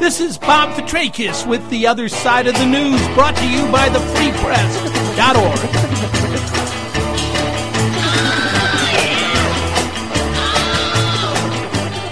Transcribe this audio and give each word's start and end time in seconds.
This 0.00 0.18
is 0.18 0.38
Bob 0.38 0.70
Fitrakis 0.70 1.46
with 1.46 1.68
The 1.68 1.86
Other 1.86 2.08
Side 2.08 2.46
of 2.46 2.54
the 2.54 2.64
News, 2.64 3.06
brought 3.08 3.36
to 3.36 3.46
you 3.46 3.70
by 3.70 3.90
the 3.90 4.00
Free 4.00 4.30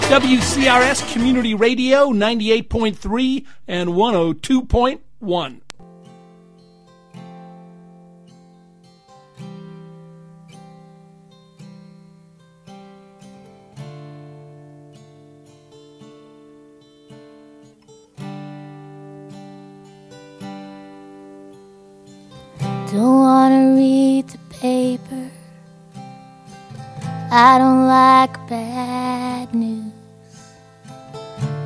WCRS 0.09 1.13
Community 1.15 1.55
Radio 1.55 2.13
98.3 2.13 3.47
and 3.67 3.89
102.1. 3.89 5.61
Don't 22.99 23.21
wanna 23.21 23.77
read 23.77 24.27
the 24.27 24.39
paper. 24.59 25.31
I 27.31 27.57
don't 27.57 27.87
like 27.87 28.35
bad 28.49 29.55
news. 29.55 29.93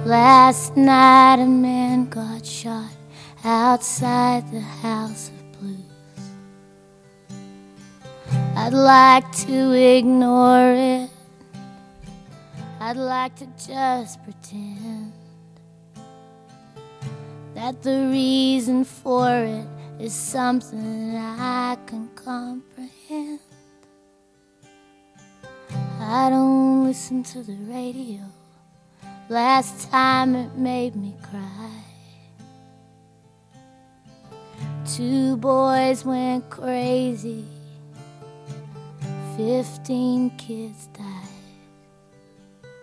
Last 0.05 0.77
night 0.77 1.37
a 1.41 1.47
man 1.47 2.11
got 2.11 2.45
shot 2.45 2.93
outside 3.43 4.45
the 4.53 4.61
House 4.61 5.31
of 5.31 5.59
Blues. 5.59 6.27
I'd 8.55 8.75
like 8.75 9.25
to 9.47 9.73
ignore 9.73 10.75
it. 10.75 11.09
I'd 12.79 12.99
like 12.99 13.37
to 13.37 13.47
just 13.57 14.23
pretend 14.23 15.15
that 17.55 17.83
the 17.83 18.09
reason 18.11 18.85
for 18.85 19.31
it 19.31 19.67
is 19.99 20.13
something 20.13 21.17
I 21.17 21.77
can 21.87 22.09
comprehend. 22.15 23.41
I 26.01 26.31
don't 26.31 26.85
listen 26.85 27.23
to 27.25 27.43
the 27.43 27.57
radio. 27.69 28.21
Last 29.29 29.91
time 29.91 30.35
it 30.35 30.55
made 30.57 30.97
me 30.97 31.15
cry. 31.23 31.71
Two 34.85 35.37
boys 35.37 36.05
went 36.05 36.51
crazy, 36.51 37.45
fifteen 39.37 40.31
kids 40.37 40.89
died. 40.89 41.29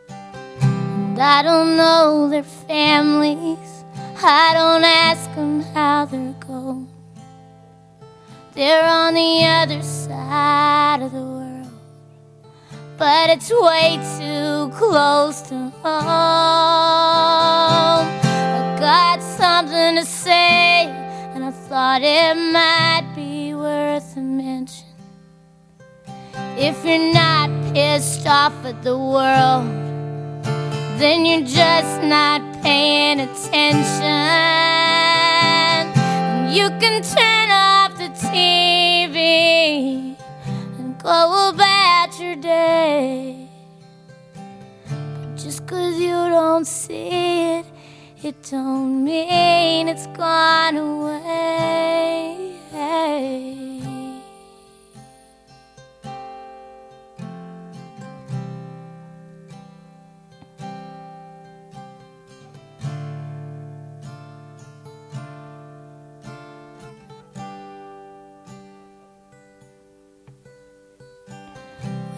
And 0.09 1.19
I 1.19 1.43
don't 1.43 1.75
know 1.75 2.29
their 2.29 2.41
families, 2.41 3.83
I 4.23 4.53
don't 4.53 4.83
ask 4.83 5.29
them 5.35 5.61
how 5.61 6.05
they're 6.05 6.33
going. 6.39 6.48
They're 8.59 8.83
on 8.83 9.13
the 9.13 9.45
other 9.45 9.81
side 9.81 11.01
of 11.01 11.13
the 11.13 11.21
world, 11.21 11.71
but 12.97 13.29
it's 13.29 13.49
way 13.49 13.97
too 14.19 14.69
close 14.77 15.41
to 15.43 15.55
home. 15.55 15.85
I 18.59 18.75
got 18.77 19.21
something 19.21 19.95
to 19.95 20.03
say, 20.03 20.87
and 21.33 21.45
I 21.45 21.51
thought 21.51 22.01
it 22.01 22.35
might 22.35 23.07
be 23.15 23.53
worth 23.53 24.17
a 24.17 24.19
mention. 24.19 24.89
If 26.57 26.83
you're 26.83 27.13
not 27.13 27.49
pissed 27.73 28.27
off 28.27 28.65
at 28.65 28.83
the 28.83 28.97
world, 28.97 29.69
then 30.99 31.25
you're 31.25 31.47
just 31.47 32.03
not 32.03 32.41
paying 32.61 33.21
attention. 33.21 34.09
You 36.53 36.67
can 36.81 37.01
And 39.69 40.97
go 41.01 41.49
about 41.49 42.19
your 42.19 42.35
day. 42.35 43.47
But 44.89 45.35
just 45.37 45.67
cause 45.67 45.99
you 45.99 46.09
don't 46.09 46.65
see 46.65 47.59
it, 47.59 47.65
it 48.23 48.35
don't 48.49 49.03
mean 49.03 49.87
it's 49.87 50.07
gone 50.07 50.77
away. 50.77 52.49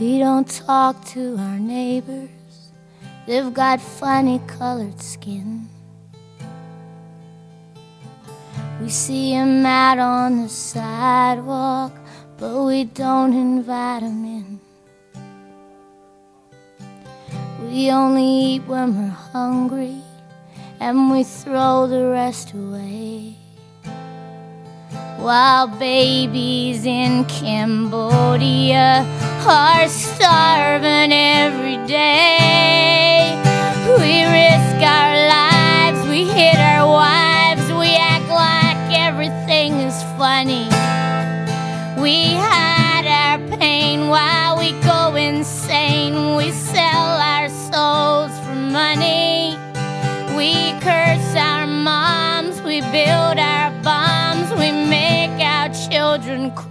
We 0.02 0.18
don't 0.18 0.50
talk 0.50 1.06
to 1.14 1.38
our 1.38 1.60
neighbors, 1.60 2.74
they've 3.28 3.54
got 3.54 3.80
funny 3.80 4.42
colored 4.48 5.00
skin. 5.00 5.70
We 8.82 8.90
see 8.90 9.36
'em 9.36 9.64
out 9.64 10.00
on 10.00 10.42
the 10.42 10.50
sidewalk, 10.50 11.94
but 12.40 12.64
we 12.64 12.86
don't 12.86 13.34
invite 13.34 14.02
'em 14.02 14.26
in. 14.26 14.60
We 17.62 17.92
only 17.92 18.26
eat 18.26 18.64
when 18.66 18.98
we're 18.98 19.20
hungry, 19.34 20.02
and 20.80 21.12
we 21.12 21.24
throw 21.24 21.86
the 21.86 22.10
rest 22.10 22.54
away. 22.54 23.41
While 25.22 25.68
babies 25.68 26.84
in 26.84 27.26
Cambodia 27.26 29.06
are 29.48 29.88
starving 29.88 31.14
every 31.14 31.78
day. 31.86 33.38
We 33.86 34.24
risk 34.26 34.78
our 34.82 35.16
lives, 35.30 36.08
we 36.10 36.24
hit 36.26 36.58
our 36.58 36.88
wives, 36.88 37.72
we 37.72 37.96
act 37.98 38.30
like 38.30 38.98
everything 38.98 39.74
is 39.82 40.02
funny. 40.18 40.66
We 42.02 42.34
hide 42.34 43.06
our 43.06 43.58
pain 43.60 44.08
while 44.10 44.41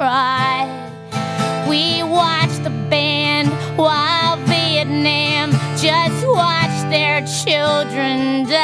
cry. 0.01 0.65
We 1.69 2.03
watched 2.03 2.65
the 2.65 2.71
band 2.89 3.51
while 3.77 4.39
Vietnam 4.47 5.53
just 5.77 6.27
watch 6.27 6.75
their 6.89 7.21
children 7.45 8.49
die. 8.49 8.63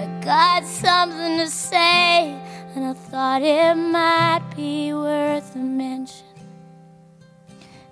I 0.00 0.20
got 0.24 0.66
something 0.66 1.38
to 1.38 1.46
say, 1.46 2.36
and 2.74 2.84
I 2.84 2.94
thought 2.94 3.42
it 3.42 3.76
might 3.76 4.42
be 4.56 4.92
worth 4.92 5.54
a 5.54 5.60
mention. 5.60 6.26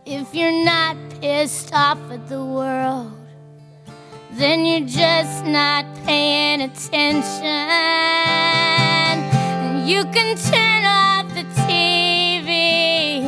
If 0.04 0.34
you're 0.34 0.64
not 0.64 0.96
pissed 1.20 1.72
off 1.72 2.00
at 2.10 2.28
the 2.28 2.44
world, 2.44 3.12
then 4.32 4.64
you're 4.64 4.88
just 4.88 5.44
not 5.44 5.84
paying 6.04 6.62
attention. 6.62 8.81
You 9.84 10.04
can 10.04 10.36
turn 10.36 10.84
off 10.84 11.26
the 11.34 11.42
TV 11.66 13.24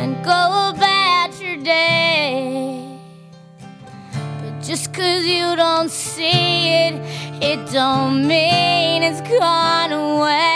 and 0.00 0.16
go 0.24 0.70
about 0.74 1.38
your 1.38 1.58
day. 1.58 2.98
But 4.40 4.62
just 4.62 4.94
cause 4.94 5.26
you 5.26 5.54
don't 5.54 5.90
see 5.90 6.68
it, 6.68 6.94
it 7.42 7.70
don't 7.70 8.26
mean 8.26 9.02
it's 9.02 9.20
gone 9.20 9.92
away. 9.92 10.46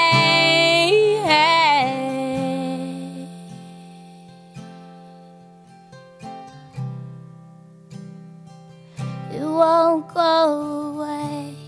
It 9.34 9.44
won't 9.44 10.08
go 10.14 10.96
away. 10.96 11.59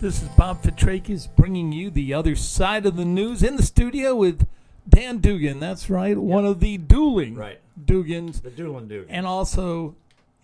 This 0.00 0.22
is 0.22 0.28
Bob 0.30 0.62
Fitrakis 0.62 1.28
bringing 1.36 1.72
you 1.72 1.90
the 1.90 2.14
other 2.14 2.34
side 2.34 2.86
of 2.86 2.96
the 2.96 3.04
news 3.04 3.42
in 3.42 3.56
the 3.56 3.62
studio 3.62 4.14
with 4.14 4.46
Dan 4.88 5.18
Dugan. 5.18 5.60
That's 5.60 5.90
right, 5.90 6.16
one 6.16 6.46
of 6.46 6.60
the 6.60 6.78
dueling 6.78 7.34
Right. 7.34 7.60
Dugans, 7.82 8.40
The 8.42 8.50
Doolin 8.50 8.88
Duke. 8.88 9.06
and 9.10 9.26
also 9.26 9.94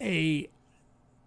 a 0.01 0.49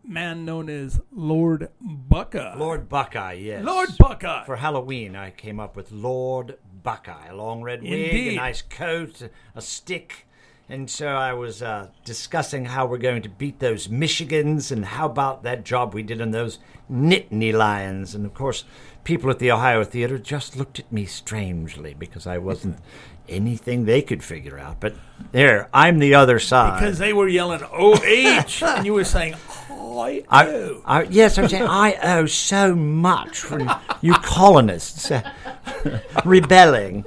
man 0.04 0.46
known 0.46 0.70
as 0.70 1.02
Lord 1.12 1.70
Buckeye. 1.82 2.56
Lord 2.56 2.88
Buckeye, 2.88 3.34
yes. 3.34 3.64
Lord 3.66 3.90
Buckeye. 3.98 4.46
For 4.46 4.58
Halloween, 4.58 5.16
I 5.16 5.32
came 5.32 5.60
up 5.60 5.76
with 5.76 5.92
Lord 5.92 6.58
Buckeye. 6.84 7.28
A 7.30 7.36
long 7.36 7.62
red 7.64 7.82
wig, 7.82 7.92
Indeed. 7.92 8.34
a 8.34 8.36
nice 8.38 8.62
coat, 8.62 9.28
a 9.56 9.62
stick. 9.62 10.28
And 10.72 10.88
so 10.88 11.08
I 11.08 11.34
was 11.34 11.64
uh, 11.64 11.88
discussing 12.06 12.66
how 12.66 12.86
we're 12.86 13.00
going 13.00 13.24
to 13.24 13.30
beat 13.30 13.58
those 13.58 13.88
Michigans 13.88 14.72
and 14.72 14.86
how 14.86 15.08
about 15.08 15.42
that 15.42 15.64
job 15.66 15.96
we 15.96 16.04
did 16.04 16.22
on 16.22 16.30
those 16.30 16.60
Nittany 16.92 17.52
Lions. 17.52 18.14
And 18.14 18.24
of 18.24 18.36
course, 18.36 18.66
people 19.04 19.32
at 19.32 19.40
the 19.40 19.52
Ohio 19.52 19.84
Theater 19.84 20.20
just 20.20 20.56
looked 20.56 20.78
at 20.78 20.92
me 20.92 21.06
strangely 21.06 21.96
because 21.98 22.28
I 22.28 22.38
wasn't 22.38 22.78
anything 23.28 23.86
they 23.86 24.04
could 24.04 24.24
figure 24.24 24.60
out. 24.60 24.80
But 24.80 24.94
there, 25.32 25.70
I'm 25.74 25.98
the 25.98 26.14
other 26.14 26.38
side. 26.38 26.80
because 26.80 27.00
they 27.00 27.14
were 27.14 27.28
yelling 27.28 27.64
OH, 27.64 28.62
and 28.62 28.86
you 28.86 28.94
were 28.94 29.04
saying, 29.04 29.36
I, 29.72 30.24
I. 30.30 30.82
I, 30.86 31.04
yes, 31.04 31.40
I'm 31.40 31.50
saying 31.50 31.64
I 31.68 31.96
owe 31.96 32.28
so 32.28 32.76
much 32.76 33.40
from 33.40 33.70
you 34.02 34.14
colonists 34.14 35.10
uh, 35.10 35.30
rebelling. 36.26 37.06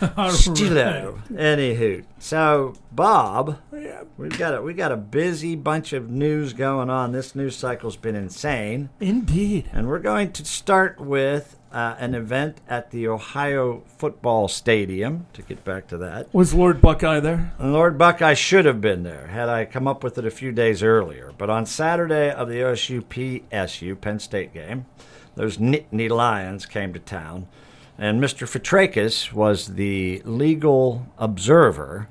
Stillo. 0.00 1.20
Anywho, 1.30 2.04
so 2.18 2.74
Bob, 2.92 3.58
we've 4.16 4.38
got 4.38 4.54
a 4.54 4.62
we 4.62 4.74
got 4.74 4.92
a 4.92 4.96
busy 4.96 5.54
bunch 5.56 5.92
of 5.92 6.10
news 6.10 6.52
going 6.52 6.88
on. 6.90 7.12
This 7.12 7.34
news 7.34 7.56
cycle's 7.56 7.96
been 7.96 8.16
insane, 8.16 8.88
Indeed. 9.00 9.68
and 9.72 9.88
we're 9.88 9.98
going 9.98 10.32
to 10.32 10.44
start 10.44 11.00
with 11.00 11.56
uh, 11.72 11.94
an 11.98 12.14
event 12.14 12.58
at 12.68 12.90
the 12.90 13.06
Ohio 13.08 13.82
Football 13.98 14.48
Stadium. 14.48 15.26
To 15.34 15.42
get 15.42 15.64
back 15.64 15.86
to 15.88 15.98
that, 15.98 16.32
Was 16.32 16.54
Lord 16.54 16.80
Buckeye 16.80 17.20
there? 17.20 17.52
and 17.58 17.72
Lord 17.72 17.98
Buckeye 17.98 18.34
should 18.34 18.64
have 18.64 18.80
been 18.80 19.02
there 19.02 19.26
had 19.28 19.48
I 19.48 19.64
come 19.66 19.86
up 19.86 20.02
with 20.02 20.18
it 20.18 20.24
a 20.26 20.30
few 20.30 20.50
days 20.52 20.82
earlier. 20.82 21.32
But 21.36 21.50
on 21.50 21.66
Saturday 21.66 22.30
of 22.30 22.48
the 22.48 22.56
OSU 22.56 23.02
PSU 23.04 24.00
Penn 24.00 24.18
State 24.18 24.52
game, 24.54 24.86
those 25.36 25.58
Nittany 25.58 26.10
Lions 26.10 26.66
came 26.66 26.92
to 26.92 26.98
town, 26.98 27.46
and 28.00 28.20
Mr. 28.20 28.48
Fitrakis 28.48 29.32
was 29.32 29.74
the 29.74 30.22
legal 30.24 31.06
observer 31.18 32.08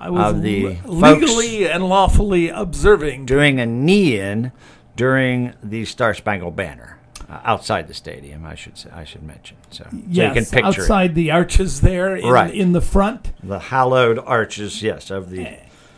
I 0.00 0.08
was 0.10 0.34
Of 0.34 0.42
the 0.42 0.78
le- 0.84 0.92
legally 0.92 1.68
and 1.68 1.88
lawfully 1.88 2.48
observing. 2.50 3.26
doing 3.26 3.58
a 3.60 3.66
knee-in 3.66 4.52
during 4.96 5.54
the 5.62 5.84
Star 5.86 6.12
Spangled 6.14 6.54
Banner 6.56 6.98
uh, 7.28 7.40
outside 7.44 7.88
the 7.88 7.94
stadium. 7.94 8.44
I 8.44 8.54
should 8.54 8.76
say, 8.76 8.90
I 8.92 9.04
should 9.04 9.22
mention 9.22 9.56
so, 9.70 9.84
so 9.84 9.96
yes, 10.08 10.28
you 10.36 10.42
can 10.42 10.44
picture 10.50 10.80
it. 10.82 10.84
outside 10.84 11.14
the 11.14 11.30
arches 11.30 11.80
there 11.80 12.14
in, 12.16 12.28
Right. 12.28 12.52
in 12.54 12.72
the 12.72 12.80
front. 12.82 13.32
the 13.42 13.58
hallowed 13.58 14.18
arches. 14.18 14.82
Yes, 14.82 15.10
of 15.10 15.30
the 15.30 15.46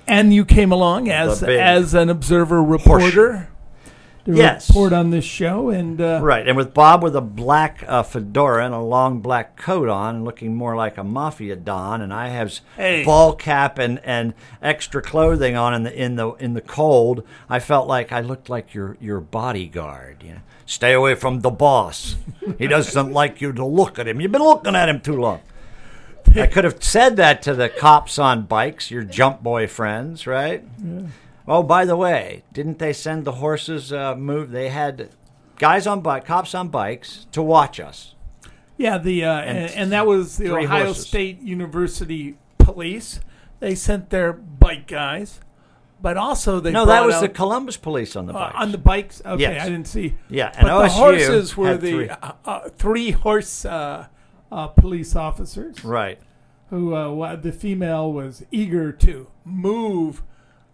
And 0.06 0.32
you 0.32 0.44
came 0.44 0.70
along 0.70 1.08
as 1.10 1.42
as 1.42 1.92
an 1.94 2.08
observer 2.08 2.62
reporter 2.62 3.48
Yes. 4.26 4.68
report 4.68 4.92
on 4.92 5.10
this 5.10 5.24
show, 5.24 5.68
and 5.70 6.00
uh, 6.00 6.20
Right, 6.22 6.46
and 6.46 6.56
with 6.56 6.74
Bob 6.74 7.02
with 7.02 7.14
a 7.14 7.20
black 7.20 7.84
uh, 7.86 8.02
fedora 8.02 8.64
and 8.64 8.74
a 8.74 8.80
long 8.80 9.20
black 9.20 9.56
coat 9.56 9.88
on, 9.88 10.24
looking 10.24 10.54
more 10.54 10.74
like 10.74 10.98
a 10.98 11.04
mafia 11.04 11.54
don, 11.56 12.00
and 12.00 12.12
I 12.12 12.28
have 12.28 12.58
Hey. 12.76 13.04
ball 13.04 13.34
cap 13.34 13.78
and, 13.78 14.00
and 14.04 14.34
extra 14.60 15.00
clothing 15.00 15.56
on 15.56 15.74
in 15.74 15.82
the 15.84 15.94
in 15.94 16.16
the 16.16 16.32
in 16.34 16.54
the 16.54 16.60
cold. 16.60 17.22
I 17.48 17.58
felt 17.60 17.86
like 17.88 18.10
I 18.12 18.20
looked 18.20 18.48
like 18.48 18.74
your 18.74 18.96
your 19.00 19.20
bodyguard. 19.20 20.22
You 20.24 20.32
know, 20.34 20.40
stay 20.66 20.92
away 20.92 21.14
from 21.14 21.40
the 21.40 21.50
boss. 21.50 22.16
He 22.58 22.66
doesn't 22.66 23.12
like 23.20 23.40
you 23.40 23.52
to 23.52 23.64
look 23.64 23.98
at 23.98 24.08
him. 24.08 24.20
You've 24.20 24.32
been 24.32 24.42
looking 24.42 24.74
at 24.74 24.88
him 24.88 25.00
too 25.00 25.16
long. 25.20 25.40
I 26.34 26.48
could 26.48 26.64
have 26.64 26.82
said 26.82 27.16
that 27.16 27.40
to 27.42 27.54
the 27.54 27.68
cops 27.68 28.18
on 28.18 28.42
bikes, 28.42 28.90
your 28.90 29.04
jump 29.04 29.42
boy 29.44 29.68
friends, 29.68 30.26
right? 30.26 30.64
Oh, 31.48 31.62
by 31.62 31.84
the 31.84 31.96
way, 31.96 32.42
didn't 32.52 32.78
they 32.78 32.92
send 32.92 33.24
the 33.24 33.32
horses 33.32 33.92
uh, 33.92 34.16
move? 34.16 34.50
They 34.50 34.68
had 34.68 35.10
guys 35.58 35.86
on 35.86 36.00
bike, 36.00 36.24
cops 36.24 36.54
on 36.54 36.68
bikes 36.68 37.26
to 37.32 37.42
watch 37.42 37.78
us. 37.78 38.14
yeah, 38.76 38.98
the 38.98 39.24
uh, 39.24 39.40
and, 39.40 39.70
and 39.72 39.92
that 39.92 40.06
was 40.06 40.36
the 40.38 40.52
Ohio 40.52 40.86
horses. 40.86 41.06
State 41.06 41.40
University 41.42 42.36
Police. 42.58 43.20
They 43.60 43.74
sent 43.74 44.10
their 44.10 44.32
bike 44.32 44.86
guys, 44.88 45.40
but 46.02 46.16
also 46.16 46.58
they 46.60 46.72
No, 46.72 46.84
that 46.84 47.06
was 47.06 47.20
the 47.20 47.28
Columbus 47.28 47.76
police 47.76 48.16
on 48.16 48.26
the 48.26 48.34
uh, 48.34 48.38
bikes. 48.50 48.56
on 48.58 48.72
the 48.72 48.78
bikes. 48.78 49.22
Okay, 49.24 49.42
Yes. 49.42 49.64
I 49.64 49.68
didn't 49.70 49.86
see. 49.86 50.14
Yeah, 50.28 50.52
and 50.56 50.66
but 50.66 50.82
the 50.82 50.88
horses 50.88 51.56
were 51.56 51.76
the 51.76 51.90
three. 51.90 52.08
Uh, 52.10 52.32
uh, 52.44 52.68
three 52.70 53.12
horse 53.12 53.64
uh, 53.64 54.08
uh, 54.50 54.66
police 54.68 55.14
officers. 55.16 55.84
right. 55.84 56.18
who 56.70 56.92
uh, 56.94 57.36
the 57.36 57.52
female 57.52 58.12
was 58.12 58.44
eager 58.50 58.90
to 58.92 59.28
move 59.44 60.22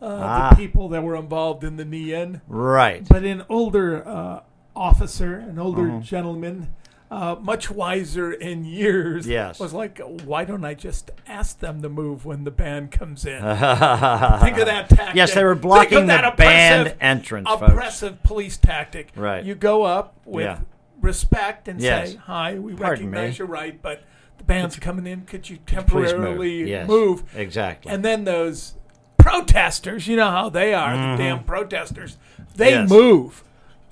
uh, 0.02 0.18
Ah. 0.20 0.50
the 0.50 0.56
people 0.56 0.88
that 0.88 1.02
were 1.02 1.14
involved 1.16 1.62
in 1.64 1.76
the 1.76 1.84
knee-in. 1.84 2.40
Right. 2.48 3.06
But 3.08 3.22
an 3.24 3.44
older 3.48 4.06
uh, 4.06 4.40
officer, 4.74 5.36
an 5.36 5.58
older 5.58 5.82
Mm-hmm. 5.82 6.00
gentleman, 6.00 6.74
uh, 7.10 7.36
much 7.40 7.70
wiser 7.70 8.32
in 8.32 8.64
years, 8.64 9.26
Yes. 9.28 9.60
was 9.60 9.72
like, 9.74 10.00
"Why 10.24 10.44
don't 10.46 10.64
I 10.64 10.72
just 10.74 11.10
ask 11.26 11.58
them 11.60 11.82
to 11.82 11.88
move 11.90 12.24
when 12.24 12.44
the 12.44 12.50
band 12.50 12.90
comes 12.90 13.24
in?" 13.26 13.38
Think 13.42 14.58
of 14.58 14.66
that 14.66 14.86
tactic. 14.88 15.14
Yes, 15.14 15.34
they 15.34 15.44
were 15.44 15.54
blocking 15.54 16.06
that 16.06 16.22
the 16.30 16.36
band 16.42 16.80
oppressive- 16.88 16.98
entrance, 17.02 17.48
folks. 17.48 17.62
Oppressive 17.70 18.22
police 18.22 18.56
tactic. 18.56 19.12
Right. 19.14 19.44
You 19.44 19.54
go 19.54 19.82
up 19.84 20.14
with 20.24 20.44
Yeah. 20.46 20.58
respect 21.02 21.68
and 21.68 21.80
Yes. 21.80 22.12
say, 22.12 22.16
"Hi, 22.24 22.54
we 22.58 22.72
Pardon 22.74 23.10
recognize 23.10 23.32
me. 23.34 23.38
you're 23.38 23.46
right, 23.48 23.80
but 23.82 24.02
the 24.38 24.44
band's 24.44 24.78
coming 24.78 25.06
in. 25.06 25.22
Could 25.22 25.50
you 25.50 25.58
temporarily 25.66 26.60
move. 26.60 26.68
Yes, 26.68 26.88
move?" 26.88 27.24
Exactly. 27.36 27.92
And 27.92 28.02
then 28.04 28.24
those 28.24 28.74
protesters, 29.22 30.06
you 30.08 30.16
know 30.16 30.30
how 30.30 30.48
they 30.48 30.74
are, 30.74 30.94
the 31.16 31.22
damn 31.22 31.44
protesters, 31.44 32.16
they 32.56 32.72
Mm-hmm. 32.72 32.80
Yes. 32.82 32.90
move. 32.90 33.44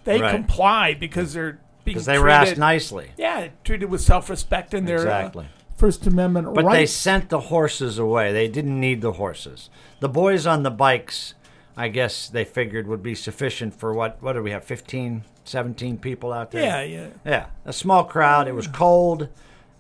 They 0.05 0.21
Right. 0.21 0.31
comply 0.35 0.95
because 0.95 1.33
they're 1.35 1.53
being 1.85 1.95
Because 1.95 2.07
they 2.07 2.19
were 2.19 2.29
asked 2.29 2.57
nicely. 2.59 3.11
Yeah, 3.17 3.49
treated 3.65 3.91
with 3.91 4.01
self-respect 4.01 4.75
in 4.75 4.85
their 4.87 5.09
uh, 5.09 5.31
First 5.77 6.07
Amendment 6.07 6.55
But 6.55 6.71
they 6.73 6.85
sent 6.87 7.31
the 7.31 7.41
horses 7.41 7.99
away. 7.99 8.33
They 8.33 8.49
didn't 8.49 8.79
need 8.79 9.01
the 9.01 9.13
horses. 9.13 9.71
The 10.01 10.09
boys 10.09 10.47
on 10.47 10.63
the 10.63 10.71
bikes, 10.71 11.35
I 11.77 11.89
guess 11.89 12.29
they 12.29 12.45
figured 12.45 12.87
would 12.87 13.03
be 13.03 13.15
sufficient 13.15 13.75
for 13.75 13.95
what? 13.95 14.19
What 14.23 14.35
do 14.35 14.43
we 14.43 14.51
have? 14.51 14.65
15, 14.65 15.25
17 15.45 15.97
people 15.99 16.33
out 16.35 16.51
there? 16.51 16.63
yeah, 16.63 16.83
yeah. 16.83 17.07
Yeah, 17.25 17.47
a 17.65 17.73
small 17.73 18.05
crowd. 18.05 18.47
It 18.47 18.55
was 18.55 18.67
cold, 18.67 19.29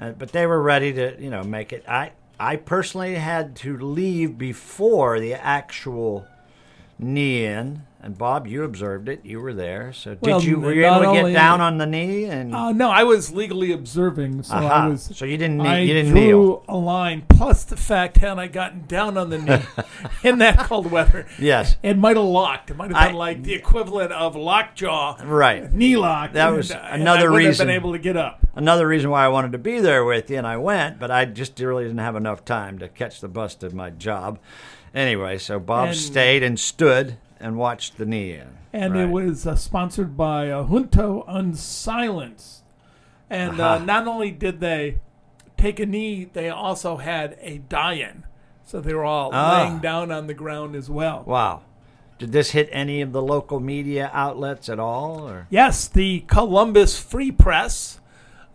uh, 0.00 0.12
but 0.12 0.32
they 0.32 0.46
were 0.46 0.62
ready 0.62 0.92
to, 0.94 1.16
you 1.22 1.28
know, 1.28 1.42
make 1.42 1.72
it. 1.72 1.84
I, 1.88 2.12
I 2.42 2.56
personally 2.56 3.16
had 3.16 3.54
to 3.56 3.76
leave 3.76 4.38
before 4.38 5.20
the 5.20 5.34
actual 5.34 6.26
knee-in. 7.00 7.82
And 8.02 8.16
Bob, 8.16 8.46
you 8.46 8.64
observed 8.64 9.10
it. 9.10 9.20
You 9.26 9.40
were 9.42 9.52
there. 9.52 9.92
So 9.92 10.14
did 10.14 10.22
Well, 10.22 10.42
you? 10.42 10.58
Were 10.58 10.72
you 10.72 10.86
able 10.86 11.12
to 11.14 11.20
get 11.22 11.34
down 11.34 11.60
on 11.60 11.76
the 11.76 11.84
knee? 11.84 12.24
And 12.24 12.54
Uh, 12.54 12.72
no, 12.72 12.88
I 12.88 13.02
was 13.04 13.30
legally 13.30 13.72
observing, 13.72 14.42
so 14.44 14.54
I 14.54 14.64
Aha. 14.64 14.88
was. 14.88 15.10
so 15.14 15.26
you 15.26 15.36
didn't. 15.36 15.58
Knee, 15.58 15.68
I 15.68 15.78
you 15.80 15.92
didn't 15.92 16.12
drew 16.12 16.20
kneel. 16.20 16.64
a 16.66 16.78
line. 16.78 17.24
Plus 17.28 17.62
the 17.64 17.76
fact, 17.76 18.16
had 18.16 18.38
I 18.38 18.46
gotten 18.46 18.86
down 18.86 19.18
on 19.18 19.28
the 19.28 19.36
knee 19.36 19.60
in 20.30 20.38
that 20.38 20.60
cold 20.60 20.90
weather, 20.90 21.26
Yes. 21.38 21.76
it 21.82 21.98
might 21.98 22.16
have 22.16 22.24
locked. 22.24 22.70
It 22.70 22.78
might 22.78 22.88
have 22.90 22.96
I- 22.96 23.08
been 23.08 23.16
like 23.16 23.42
the 23.42 23.52
equivalent 23.52 24.12
of 24.12 24.34
lockjaw, 24.34 25.18
Right. 25.22 25.70
knee 25.70 25.98
lock. 25.98 26.32
That 26.32 26.54
was 26.54 26.70
uh, 26.72 26.82
and 26.90 27.02
another 27.02 27.30
I 27.30 27.36
reason. 27.36 27.66
Been 27.66 27.76
able 27.76 27.92
to 27.92 27.98
get 27.98 28.16
up. 28.16 28.38
Another 28.54 28.88
reason 28.88 29.10
why 29.10 29.26
I 29.26 29.28
wanted 29.28 29.52
to 29.52 29.58
be 29.58 29.78
there 29.78 30.06
with 30.06 30.30
you, 30.30 30.38
and 30.38 30.46
I 30.46 30.56
went, 30.56 30.98
but 30.98 31.10
I 31.10 31.26
just 31.26 31.60
really 31.60 31.84
didn't 31.84 31.98
have 31.98 32.16
enough 32.16 32.46
time 32.46 32.78
to 32.78 32.88
catch 32.88 33.20
the 33.20 33.28
bus 33.28 33.54
to 33.56 33.74
my 33.74 33.90
job. 33.90 34.38
Anyway, 34.94 35.38
so 35.38 35.58
Bob 35.60 35.88
And- 35.88 35.96
stayed 35.96 36.42
and 36.42 36.58
stood 36.58 37.16
and 37.38 37.56
watched 37.56 37.96
the 37.98 38.04
knee 38.06 38.32
in. 38.32 38.48
and 38.72 38.94
Right. 38.94 39.02
it 39.04 39.10
was 39.10 39.46
uh, 39.46 39.56
sponsored 39.56 40.16
by 40.16 40.50
uh, 40.50 40.64
Junto 40.64 41.24
Unsilenced. 41.26 42.62
And 43.28 43.60
uh, 43.60 43.64
Aha. 43.76 43.84
not 43.84 44.06
only 44.06 44.30
did 44.30 44.60
they 44.60 44.98
take 45.56 45.78
a 45.80 45.86
knee, 45.86 46.28
they 46.32 46.48
also 46.48 46.96
had 46.98 47.36
a 47.40 47.58
die-in. 47.58 48.24
So 48.64 48.80
they 48.80 48.94
were 48.94 49.04
all 49.04 49.30
Ah. 49.32 49.62
laying 49.64 49.78
down 49.80 50.10
on 50.12 50.26
the 50.26 50.34
ground 50.34 50.74
as 50.76 50.88
well. 50.90 51.24
Wow. 51.26 51.62
Did 52.18 52.32
this 52.32 52.50
hit 52.50 52.68
any 52.70 53.00
of 53.00 53.12
the 53.12 53.22
local 53.22 53.58
media 53.60 54.10
outlets 54.12 54.68
at 54.68 54.78
all? 54.78 55.26
Or 55.28 55.46
Yes, 55.50 55.88
the 55.88 56.20
Columbus 56.28 56.98
Free 56.98 57.30
Press. 57.32 57.98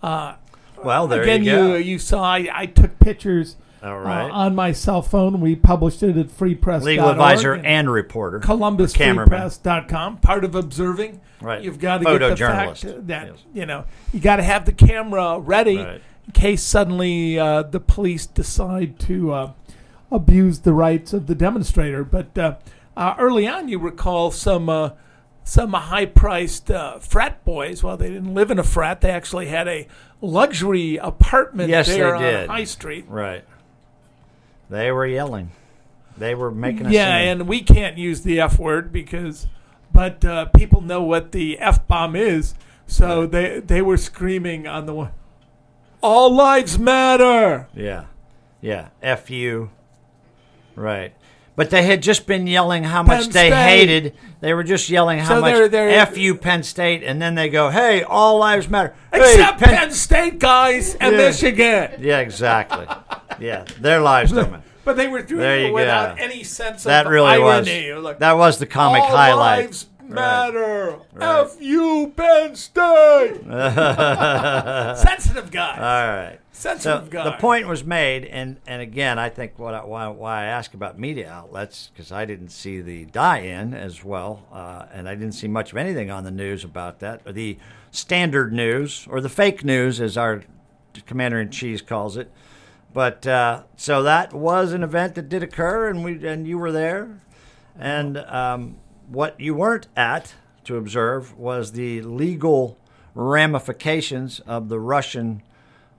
well, 0.01 1.07
there 1.07 1.21
Again, 1.23 1.43
you 1.43 1.51
go. 1.51 1.75
you, 1.75 1.97
saw 1.99 2.23
I, 2.23 2.47
I 2.53 2.65
took 2.67 2.99
pictures 2.99 3.55
all 3.85 4.05
uh, 4.07 4.29
on 4.31 4.55
my 4.55 4.71
cell 4.71 5.01
phone. 5.01 5.39
We 5.41 5.55
published 5.55 6.01
it 6.03 6.17
at 6.17 6.27
freepress. 6.27 6.81
Legal 6.83 7.09
advisor 7.09 7.53
and 7.53 7.89
reporter. 7.91 8.39
ColumbusFreePress.com. 8.39 10.17
Part 10.17 10.43
of 10.43 10.55
observing, 10.55 11.21
Right. 11.41 11.61
you've 11.63 11.79
got 11.79 11.99
to 11.99 12.05
get 12.17 12.29
the 12.29 12.35
fact 12.37 12.81
that 13.07 13.27
Yes. 13.27 13.43
you 13.53 13.65
know 13.65 13.85
you 14.13 14.19
got 14.19 14.37
to 14.37 14.43
have 14.43 14.65
the 14.65 14.71
camera 14.71 15.39
ready 15.39 15.77
Right. 15.77 16.01
in 16.25 16.31
case 16.33 16.63
suddenly 16.63 17.37
uh, 17.37 17.63
the 17.63 17.79
police 17.79 18.25
decide 18.25 18.99
to 19.01 19.33
uh, 19.33 19.51
abuse 20.11 20.59
the 20.59 20.73
rights 20.73 21.13
of 21.13 21.27
the 21.27 21.35
demonstrator. 21.35 22.03
But 22.03 22.37
uh, 22.37 22.55
uh, 22.97 23.15
early 23.19 23.47
on, 23.47 23.67
you 23.67 23.79
recall 23.79 24.31
some. 24.31 24.69
Uh, 24.69 24.89
some 25.47 25.73
high-priced 25.73 26.71
uh, 26.71 26.97
frat 26.97 27.45
boys. 27.45 27.83
Well, 27.83 27.97
they 27.97 28.07
didn't 28.09 28.33
live 28.33 28.49
in 28.49 28.57
a 28.57 28.63
frat. 28.63 29.01
They 29.01 29.11
actually 29.11 29.45
had 29.45 29.67
a 29.67 29.85
luxury 30.19 30.97
apartment 30.97 31.69
Yes, 31.69 31.85
there 31.85 32.15
on. 32.15 32.47
High 32.47 32.63
Street. 32.63 33.05
Right. 33.07 33.45
They 34.69 34.91
were 34.91 35.05
yelling. 35.05 35.51
They 36.17 36.33
were 36.35 36.51
making 36.51 36.87
a 36.87 36.89
Yeah, 36.91 37.19
scene. 37.19 37.27
and 37.27 37.47
we 37.47 37.61
can't 37.61 37.97
use 37.97 38.21
the 38.21 38.39
F 38.39 38.57
word 38.57 38.91
because, 38.91 39.47
but 39.93 40.23
uh, 40.23 40.45
people 40.45 40.81
know 40.81 41.03
what 41.03 41.31
the 41.33 41.59
F 41.59 41.85
bomb 41.87 42.15
is, 42.15 42.55
so 42.87 43.25
they 43.27 43.59
they 43.59 43.81
were 43.81 43.97
screaming 43.97 44.65
on 44.67 44.85
the 44.85 44.93
one. 44.93 45.11
All 46.01 46.33
lives 46.33 46.79
matter. 46.79 47.67
yeah, 47.75 48.05
yeah. 48.61 48.89
F 49.01 49.29
you. 49.29 49.71
Right. 50.75 51.13
But 51.57 51.69
they 51.69 51.83
had 51.83 52.03
just 52.03 52.27
been 52.27 52.47
yelling 52.47 52.83
how 52.83 53.01
much 53.01 53.23
Penn 53.23 53.29
they 53.31 53.47
State. 53.49 53.53
hated. 53.79 54.13
They 54.41 54.53
were 54.53 54.63
just 54.65 54.89
yelling 54.89 55.19
how 55.19 55.35
So 55.35 55.41
much 55.41 55.53
they're- 55.53 55.69
they're- 55.69 55.89
F 55.89 56.17
you 56.17 56.35
Penn 56.35 56.63
State, 56.63 57.01
and 57.03 57.21
then 57.21 57.35
they 57.35 57.47
go, 57.47 57.69
"Hey, 57.69 58.03
all 58.03 58.37
lives 58.39 58.67
matter." 58.69 58.93
Hey, 59.13 59.19
Except 59.35 59.59
Penn, 59.61 59.91
State 59.91 60.39
guys 60.39 60.95
and 60.95 61.13
Yeah. 61.15 61.17
Michigan. 61.29 61.91
Yeah, 61.99 62.19
exactly. 62.19 62.85
Yeah, 63.39 63.65
their 63.79 64.01
lives 64.01 64.31
don't 64.31 64.51
matter. 64.51 64.63
But 64.85 64.97
they 64.97 65.07
were 65.07 65.23
doing 65.23 65.41
There 65.41 65.59
it 65.65 65.73
without 65.73 66.17
go. 66.17 66.23
any 66.23 66.43
sense 66.43 66.83
That 66.83 67.07
of 67.07 67.11
really 67.11 67.39
was. 67.39 67.67
Like, 68.03 68.19
That 68.19 68.33
was 68.33 68.59
the 68.59 68.67
comic 68.67 69.01
all 69.01 69.09
highlight. 69.17 69.61
lives 69.65 69.87
matter. 70.07 70.99
Right. 71.11 71.39
F 71.41 71.57
you 71.59 72.13
Penn 72.15 72.55
State. 72.55 73.41
Sensitive 74.97 75.49
guys. 75.51 75.77
All 75.79 76.15
right. 76.15 76.39
So 76.51 76.69
Sensitive 76.69 77.09
guys. 77.09 77.25
the 77.25 77.31
point 77.33 77.67
was 77.67 77.83
made, 77.83 78.25
and, 78.25 78.57
and 78.67 78.81
again, 78.81 79.19
I 79.19 79.29
think 79.29 79.57
what 79.59 79.73
I, 79.73 79.83
why, 79.83 80.07
why 80.07 80.41
I 80.43 80.45
ask 80.45 80.73
about 80.73 80.97
media 80.99 81.29
outlets 81.29 81.89
because 81.93 82.11
I 82.11 82.25
didn't 82.25 82.49
see 82.49 82.79
the 82.81 83.05
die-in 83.05 83.73
as 83.73 84.03
well, 84.05 84.45
uh, 84.53 84.85
and 84.93 85.09
I 85.09 85.15
didn't 85.15 85.33
see 85.33 85.47
much 85.47 85.71
of 85.71 85.77
anything 85.77 86.11
on 86.11 86.23
the 86.23 86.31
news 86.31 86.63
about 86.63 86.99
that, 86.99 87.21
or 87.25 87.33
the 87.33 87.57
standard 87.91 88.53
news 88.53 89.05
or 89.09 89.19
the 89.19 89.29
fake 89.29 89.65
news, 89.65 89.99
as 89.99 90.15
our 90.15 90.43
commander 91.07 91.41
in 91.41 91.49
chief 91.49 91.85
calls 91.85 92.15
it. 92.17 92.31
But 92.95 93.27
uh, 93.27 93.63
so 93.75 94.03
that 94.03 94.33
was 94.33 94.71
an 94.71 94.81
event 94.81 95.15
that 95.15 95.27
did 95.27 95.43
occur, 95.43 95.89
and 95.89 96.01
we 96.01 96.25
and 96.25 96.47
you 96.47 96.57
were 96.57 96.71
there, 96.71 97.19
and 97.77 98.17
um, 98.19 98.77
what 99.09 99.37
you 99.37 99.53
weren't 99.53 99.87
at 99.97 100.33
to 100.63 100.77
observe 100.77 101.37
was 101.37 101.73
the 101.73 102.01
legal 102.03 102.77
ramifications 103.13 104.39
of 104.47 104.69
the 104.69 104.79
Russian 104.79 105.43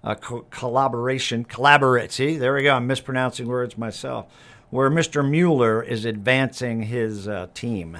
uh, 0.03 0.15
co- 0.15 0.47
collaboration. 0.51 1.45
Collaborate. 1.45 2.13
See, 2.13 2.39
there 2.39 2.55
we 2.55 2.63
go. 2.63 2.73
I'm 2.75 2.87
mispronouncing 2.87 3.47
words 3.47 3.77
myself. 3.77 4.25
Where 4.71 4.91
Mr. 4.91 5.29
Mueller 5.29 5.83
is 5.83 6.07
advancing 6.07 6.85
his 6.85 7.29
uh, 7.29 7.49
team. 7.53 7.99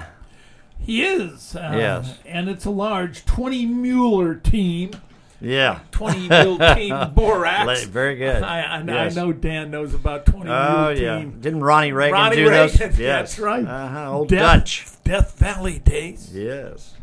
He 0.79 1.03
is. 1.03 1.55
Uh, 1.55 1.73
Yes. 1.75 2.17
And 2.25 2.49
it's 2.49 2.65
a 2.65 2.71
large 2.71 3.25
20 3.25 3.67
Mueller 3.67 4.33
team. 4.33 4.91
Yeah. 5.39 5.79
20 5.91 6.29
Mule 6.29 6.57
team 6.75 7.13
Borax. 7.13 7.83
Very 7.85 8.15
good. 8.15 8.41
I, 8.43 8.61
I, 8.79 8.83
Yes. 8.83 9.15
I 9.17 9.21
know 9.21 9.31
Dan 9.33 9.69
knows 9.71 9.93
about 9.93 10.25
20 10.25 10.49
Oh 10.49 10.85
Mule 10.93 10.99
yeah. 11.01 11.19
team. 11.19 11.39
Didn't 11.39 11.63
Ronnie 11.63 11.91
Reagan 11.91 12.13
Ronnie 12.13 12.35
do 12.37 12.49
those? 12.49 12.79
Reagan, 12.79 12.95
Yes. 12.99 13.29
that's 13.35 13.39
right. 13.39 13.65
Uh-huh. 13.65 14.11
Old 14.13 14.29
Death, 14.29 14.39
Dutch. 14.41 14.85
Death 15.03 15.37
Valley 15.37 15.79
days. 15.79 16.31
Yes. 16.33 16.95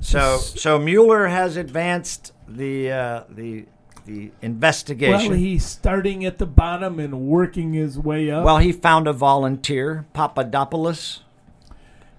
So 0.00 0.38
so 0.38 0.78
Mueller 0.78 1.26
has 1.28 1.56
advanced 1.56 2.32
the 2.48 2.90
uh, 2.90 3.22
the 3.28 3.66
the 4.06 4.32
investigation. 4.42 5.28
Well, 5.30 5.38
he's 5.38 5.64
starting 5.64 6.24
at 6.24 6.38
the 6.38 6.46
bottom 6.46 6.98
and 6.98 7.20
working 7.28 7.74
his 7.74 7.98
way 7.98 8.30
up. 8.30 8.44
Well, 8.44 8.58
he 8.58 8.72
found 8.72 9.06
a 9.06 9.12
volunteer, 9.12 10.06
Papadopoulos, 10.14 11.20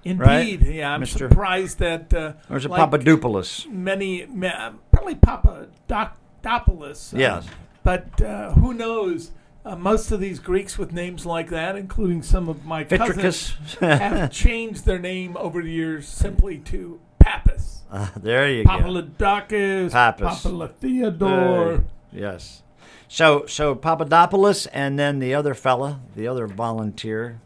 Indeed. 0.03 0.22
right, 0.24 0.62
Yeah, 0.62 0.93
I'm 0.93 1.01
Mr. 1.01 1.17
surprised 1.29 1.79
that. 1.79 2.13
Uh, 2.13 2.34
is 2.51 2.65
it 2.65 2.70
like 2.72 2.79
Papadopoulos? 2.79 3.65
Many, 3.67 4.27
ma- 4.27 4.72
probably 5.01 5.15
Papadopoulos. 5.88 7.13
uh, 7.13 7.17
Yes. 7.17 7.48
But 7.84 8.22
uh, 8.22 8.51
who 8.53 8.74
knows? 8.74 9.31
Uh, 9.63 9.75
most 9.75 10.12
of 10.12 10.20
these 10.20 10.39
Greeks 10.39 10.77
with 10.79 10.91
names 10.91 11.24
like 11.25 11.50
that, 11.50 11.75
including 11.75 12.24
some 12.24 12.50
of 12.50 12.65
my 12.65 12.84
cousins, 12.84 13.55
have 13.79 14.31
changed 14.31 14.86
their 14.86 14.98
name 14.98 15.38
over 15.38 15.62
the 15.62 15.70
years 15.72 16.08
simply 16.08 16.58
to 16.58 17.00
Pappas. 17.20 17.84
Uh, 17.91 18.08
there 18.15 18.50
you 18.50 18.63
go. 18.63 18.72
Papadakis, 18.72 19.91
Pappas. 19.91 20.43
Papatheodore. 20.43 21.79
Uh, 21.79 21.81
yes. 22.12 22.63
So 23.08 23.46
so 23.46 23.75
Papadopoulos 23.75 24.65
and 24.67 24.98
then 24.98 25.20
the 25.20 25.34
other 25.36 25.53
fella, 25.53 26.00
the 26.15 26.27
other 26.27 26.48
volunteer, 26.48 27.39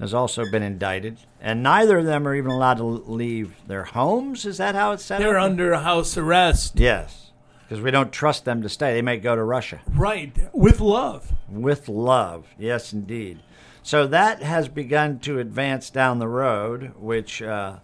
has 0.00 0.12
also 0.14 0.50
been 0.50 0.62
indicted, 0.64 1.18
and 1.40 1.62
neither 1.62 1.98
of 1.98 2.04
them 2.04 2.26
are 2.28 2.34
even 2.34 2.50
allowed 2.50 2.78
to 2.78 2.84
leave 2.84 3.54
their 3.66 3.84
homes. 3.84 4.44
Is 4.44 4.58
that 4.58 4.74
how 4.74 4.92
it's 4.92 5.04
set 5.04 5.20
They're 5.20 5.38
up? 5.38 5.44
under 5.50 5.74
house 5.76 6.16
arrest. 6.16 6.78
Yes, 6.78 7.30
because 7.62 7.82
we 7.82 7.90
don't 7.90 8.12
trust 8.12 8.44
them 8.44 8.62
to 8.62 8.68
stay. 8.68 8.94
They 8.94 9.02
may 9.02 9.16
go 9.16 9.34
to 9.34 9.42
Russia. 9.42 9.80
Right, 9.90 10.36
with 10.52 10.80
love. 10.80 11.32
With 11.48 11.88
love, 11.88 12.46
yes, 12.58 12.92
indeed. 12.92 13.40
So 13.82 14.06
that 14.08 14.42
has 14.42 14.68
begun 14.68 15.18
to 15.20 15.38
advance 15.38 15.88
down 15.88 16.18
the 16.18 16.28
road, 16.28 16.92
which, 16.98 17.40
uh, 17.40 17.76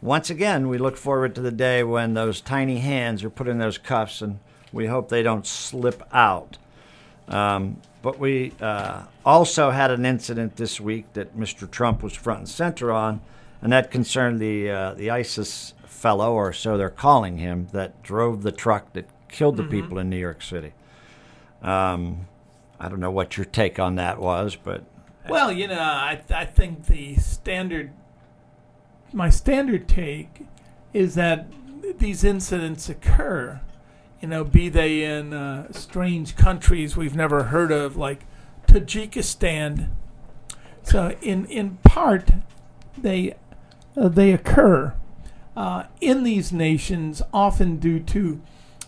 once 0.00 0.30
again, 0.30 0.68
we 0.68 0.78
look 0.78 0.96
forward 0.96 1.34
to 1.34 1.40
the 1.42 1.52
day 1.52 1.82
when 1.84 2.14
those 2.14 2.40
tiny 2.40 2.78
hands 2.78 3.22
are 3.22 3.30
put 3.30 3.48
in 3.48 3.58
those 3.58 3.76
cuffs, 3.78 4.22
and 4.22 4.38
we 4.72 4.86
hope 4.86 5.08
they 5.08 5.22
don't 5.22 5.46
slip 5.46 6.02
out. 6.12 6.56
Um, 7.28 7.76
but 8.02 8.18
we 8.18 8.52
uh, 8.60 9.02
also 9.24 9.70
had 9.70 9.90
an 9.90 10.04
incident 10.04 10.56
this 10.56 10.80
week 10.80 11.12
that 11.14 11.36
Mr. 11.36 11.70
Trump 11.70 12.02
was 12.02 12.12
front 12.12 12.40
and 12.40 12.48
center 12.48 12.92
on, 12.92 13.20
and 13.60 13.72
that 13.72 13.90
concerned 13.90 14.40
the 14.40 14.70
uh, 14.70 14.94
the 14.94 15.10
ISIS 15.10 15.74
fellow, 15.86 16.34
or 16.34 16.52
so 16.52 16.76
they're 16.76 16.90
calling 16.90 17.38
him, 17.38 17.68
that 17.72 18.02
drove 18.02 18.42
the 18.42 18.52
truck 18.52 18.92
that 18.92 19.08
killed 19.28 19.56
the 19.56 19.62
people 19.64 19.98
in 19.98 20.10
New 20.10 20.18
York 20.18 20.42
City. 20.42 20.72
Um, 21.62 22.26
I 22.80 22.88
don't 22.88 22.98
know 22.98 23.12
what 23.12 23.36
your 23.36 23.46
take 23.46 23.78
on 23.78 23.94
that 23.94 24.18
was, 24.18 24.56
but 24.56 24.84
Well, 25.28 25.52
you 25.52 25.68
know, 25.68 25.78
I, 25.78 26.20
I 26.34 26.44
think 26.44 26.86
the 26.86 27.14
standard, 27.16 27.92
my 29.12 29.30
standard 29.30 29.86
take 29.86 30.42
is 30.92 31.14
that 31.14 31.46
these 31.98 32.24
incidents 32.24 32.88
occur, 32.88 33.60
you 34.22 34.28
know, 34.28 34.44
be 34.44 34.68
they 34.68 35.02
in 35.02 35.32
uh, 35.34 35.70
strange 35.72 36.36
countries 36.36 36.96
we've 36.96 37.16
never 37.16 37.44
heard 37.44 37.70
of, 37.72 37.96
like 37.96 38.24
Tajikistan. 38.68 39.88
So, 40.84 41.14
in, 41.20 41.44
in 41.46 41.78
part, 41.84 42.30
they, 42.96 43.34
uh, 43.96 44.08
they 44.08 44.32
occur 44.32 44.94
uh, 45.56 45.84
in 46.00 46.22
these 46.22 46.52
nations, 46.52 47.20
often 47.32 47.76
due 47.76 48.00
to 48.00 48.40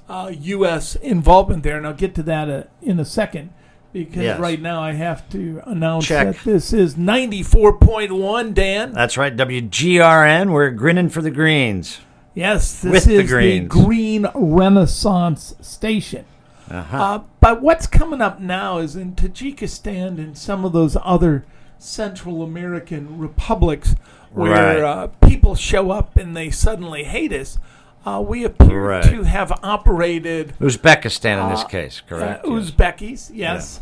uh, 0.08 0.32
U.S. 0.38 0.94
involvement 0.96 1.62
there. 1.62 1.76
And 1.76 1.86
I'll 1.86 1.94
get 1.94 2.14
to 2.16 2.22
that 2.24 2.48
uh, 2.48 2.62
in 2.80 2.98
a 3.00 3.04
second 3.04 3.52
because 3.92 4.22
Yes. 4.22 4.40
right 4.40 4.60
now 4.60 4.82
I 4.82 4.92
have 4.92 5.28
to 5.30 5.62
announce 5.66 6.06
Check. 6.06 6.36
that 6.36 6.44
this 6.44 6.72
is 6.72 6.94
94.1, 6.96 8.54
Dan. 8.54 8.92
that's 8.92 9.16
right. 9.16 9.34
WGRN, 9.36 10.50
we're 10.52 10.70
grinning 10.70 11.08
for 11.08 11.22
the 11.22 11.30
greens. 11.30 12.00
Yes, 12.34 12.80
this 12.80 12.92
With 12.92 13.04
the 13.04 13.14
is 13.16 13.30
Greens. 13.30 13.68
Green 13.68 14.26
Renaissance 14.34 15.54
Station. 15.60 16.24
Uh-huh. 16.70 16.96
Uh, 17.02 17.20
but 17.40 17.62
what's 17.62 17.86
coming 17.86 18.20
up 18.20 18.40
now 18.40 18.78
is 18.78 18.96
in 18.96 19.12
Tajikistan 19.14 20.18
and 20.18 20.36
some 20.36 20.64
of 20.64 20.72
those 20.72 20.96
other 21.02 21.44
Central 21.78 22.42
American 22.42 23.18
republics 23.18 23.94
where 24.32 24.50
Right. 24.52 24.80
uh, 24.82 25.06
people 25.26 25.54
show 25.54 25.90
up 25.90 26.16
and 26.16 26.36
they 26.36 26.50
suddenly 26.50 27.04
hate 27.04 27.32
us. 27.32 27.58
Uh, 28.06 28.22
we 28.26 28.44
appear 28.44 28.80
Right. 28.88 29.04
to 29.04 29.22
have 29.22 29.52
operated 29.62 30.54
Uzbekistan 30.60 31.42
in 31.44 31.50
this 31.50 31.62
Uh, 31.62 31.68
case, 31.68 32.00
correct? 32.06 32.44
uh, 32.44 32.50
yes. 32.50 32.70
Uzbekis, 32.70 33.30
yes. 33.32 33.80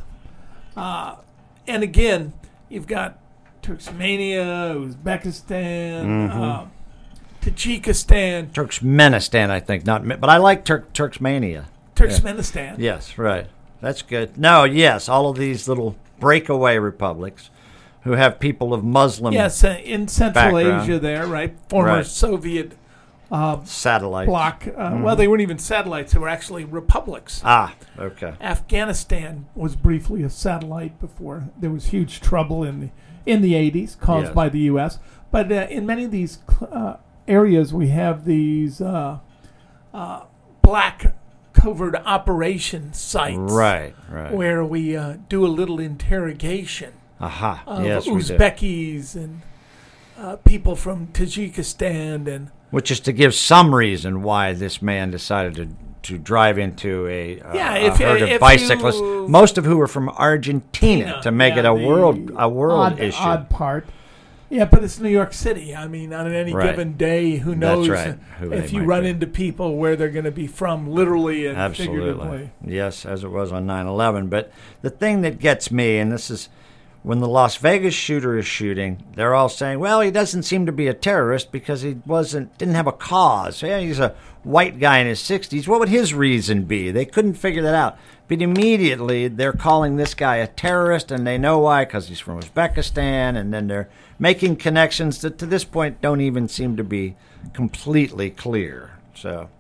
Uh, 0.77 1.15
and 1.67 1.83
again, 1.83 2.33
you've 2.69 2.87
got 2.87 3.19
Turkmenia, 3.63 4.75
Uzbekistan, 4.77 6.05
Mm-hmm. 6.05 6.69
Uh, 7.43 7.51
Tajikistan, 7.51 8.51
Turkmenistan, 8.53 9.51
I 9.51 9.61
think, 9.61 9.87
not, 9.87 10.07
but 10.21 10.31
I 10.31 10.37
like 10.39 10.65
Turk 10.65 10.93
Turkmania. 10.93 11.65
Turkmenistan. 11.95 12.77
Yes, 12.79 13.19
right. 13.19 13.47
That's 13.81 14.03
good. 14.03 14.39
No, 14.39 14.65
yes, 14.65 15.09
all 15.09 15.29
of 15.31 15.37
these 15.37 15.69
little 15.69 15.97
breakaway 16.21 16.79
republics 16.79 17.51
who 18.05 18.13
have 18.13 18.39
people 18.41 18.73
of 18.75 18.83
Muslim 18.85 19.33
Yes, 19.35 19.63
uh, 19.65 19.79
in 19.85 20.09
Central 20.09 20.53
Background. 20.57 20.83
Asia, 20.91 20.99
there, 20.99 21.27
right? 21.27 21.55
Former 21.69 21.89
Right. 21.97 22.07
Soviet 22.07 22.73
satellites. 23.65 24.27
bloc. 24.29 24.67
Uh, 24.77 24.99
Well, 25.03 25.17
they 25.17 25.27
weren't 25.29 25.41
even 25.43 25.59
satellites; 25.59 26.13
they 26.13 26.19
were 26.19 26.29
actually 26.29 26.65
republics. 26.65 27.41
Ah, 27.45 27.75
okay. 27.99 28.35
Afghanistan 28.41 29.47
was 29.55 29.75
briefly 29.77 30.23
a 30.23 30.31
satellite 30.31 31.01
before 31.01 31.45
there 31.59 31.71
was 31.71 31.87
huge 31.87 32.21
trouble 32.21 32.63
in 32.65 32.81
the 32.81 32.89
in 33.25 33.41
the 33.41 33.55
80s 33.55 33.99
caused 33.99 34.27
Yes. 34.27 34.35
by 34.35 34.49
the 34.49 34.59
U.S. 34.61 34.99
But 35.31 35.51
uh, 35.53 35.67
in 35.71 35.87
many 35.87 36.05
of 36.05 36.11
these 36.11 36.39
uh, 36.73 36.95
areas, 37.29 37.73
we 37.73 37.89
have 37.89 38.25
these 38.25 38.81
uh, 38.81 39.19
uh, 39.93 40.25
black 40.63 41.15
covert 41.53 41.95
operation 42.05 42.93
sites, 42.93 43.37
Right, 43.39 43.95
right. 44.11 44.33
where 44.33 44.65
we 44.65 44.97
uh, 44.97 45.17
do 45.29 45.45
a 45.45 45.49
little 45.49 45.79
interrogation 45.81 46.93
Aha. 47.21 47.63
of 47.67 47.85
yes. 47.85 48.07
Uzbekis 48.07 49.15
and 49.15 49.43
uh, 50.19 50.37
people 50.37 50.77
from 50.77 51.09
Tajikistan 51.09 52.27
and 52.27 52.51
Which 52.71 52.91
is 52.91 53.01
to 53.01 53.13
give 53.13 53.35
some 53.35 53.75
reason 53.75 54.23
why 54.23 54.53
this 54.55 54.81
man 54.83 55.11
decided 55.11 55.55
to 55.57 55.69
to 56.03 56.19
drive 56.19 56.59
into 56.59 57.07
a, 57.07 57.41
uh, 57.41 57.55
Yeah, 57.55 57.75
a 57.77 57.97
herd 57.97 58.23
if 58.23 58.35
of 58.35 58.41
bicyclists, 58.41 59.01
most 59.29 59.57
of 59.57 59.65
who 59.65 59.77
were 59.77 59.87
from 59.87 60.09
Argentina, 60.09 61.21
to 61.23 61.31
make 61.31 61.55
Yeah, 61.55 61.61
it 61.61 61.65
a 61.67 61.75
world 61.75 62.33
a 62.37 62.49
world 62.49 62.95
odd, 62.95 62.99
issue. 63.01 63.23
Odd 63.23 63.49
part. 63.49 63.87
Yeah, 64.53 64.67
but 64.67 64.85
it's 64.85 65.01
New 65.01 65.09
York 65.09 65.33
City. 65.33 65.75
I 65.75 65.89
mean, 65.89 66.13
on 66.13 66.31
any 66.31 66.53
Right. 66.53 66.67
given 66.67 66.93
day, 66.99 67.37
who 67.37 67.55
knows 67.55 67.89
right, 67.89 68.19
who 68.39 68.53
if 68.53 68.71
you 68.71 68.83
run 68.83 69.05
be. 69.05 69.09
into 69.09 69.27
people 69.27 69.77
where 69.79 69.97
they're 69.97 70.11
going 70.11 70.27
to 70.27 70.31
be 70.31 70.47
from, 70.47 70.91
literally 70.91 71.47
and 71.47 71.57
Absolutely. 71.57 71.97
figuratively. 72.13 72.51
Yes, 72.67 73.07
as 73.07 73.25
it 73.25 73.31
was 73.31 73.51
on 73.51 73.65
9 73.65 73.87
11. 73.87 74.27
But 74.27 74.53
the 74.83 74.91
thing 74.91 75.23
that 75.23 75.39
gets 75.39 75.71
me, 75.71 75.97
and 75.99 76.13
this 76.13 76.31
is 76.31 76.51
when 77.03 77.21
the 77.21 77.29
Las 77.29 77.57
Vegas 77.57 77.95
shooter 77.95 78.37
is 78.37 78.45
shooting, 78.47 79.03
they're 79.17 79.35
all 79.35 79.49
saying, 79.49 79.79
well, 79.81 80.03
he 80.03 80.11
doesn't 80.11 80.43
seem 80.43 80.67
to 80.67 80.73
be 80.73 80.87
a 80.87 80.93
terrorist 80.95 81.51
because 81.51 81.81
he 81.81 81.97
wasn't, 82.05 82.57
didn't 82.59 82.75
have 82.75 82.87
a 82.87 82.93
cause. 82.93 83.63
Yeah, 83.63 83.81
he's 83.81 84.01
a 84.01 84.15
white 84.43 84.79
guy 84.79 84.99
in 84.99 85.07
his 85.07 85.21
60s. 85.21 85.67
What 85.67 85.81
would 85.81 85.89
his 85.89 86.13
reason 86.13 86.65
be? 86.65 86.91
They 86.91 87.07
couldn't 87.07 87.35
figure 87.35 87.63
that 87.63 87.75
out. 87.75 87.97
But 88.33 88.41
immediately 88.41 89.29
they're 89.29 89.53
calling 89.53 89.97
this 89.97 90.15
guy 90.15 90.37
a 90.37 90.47
terrorist, 90.47 91.11
and 91.11 91.27
they 91.27 91.37
know 91.37 91.59
why 91.59 91.85
because 91.85 92.09
he's 92.09 92.19
from 92.19 92.41
Uzbekistan, 92.41 93.37
and 93.37 93.53
then 93.53 93.69
they're 93.69 93.91
making 94.19 94.57
connections 94.57 95.21
that 95.21 95.37
to 95.37 95.45
this 95.45 95.65
point 95.65 96.01
don't 96.01 96.23
even 96.23 96.49
seem 96.49 96.79
to 96.79 96.83
be 96.83 97.15
completely 97.53 98.31
clear. 98.31 98.93
So. 99.15 99.51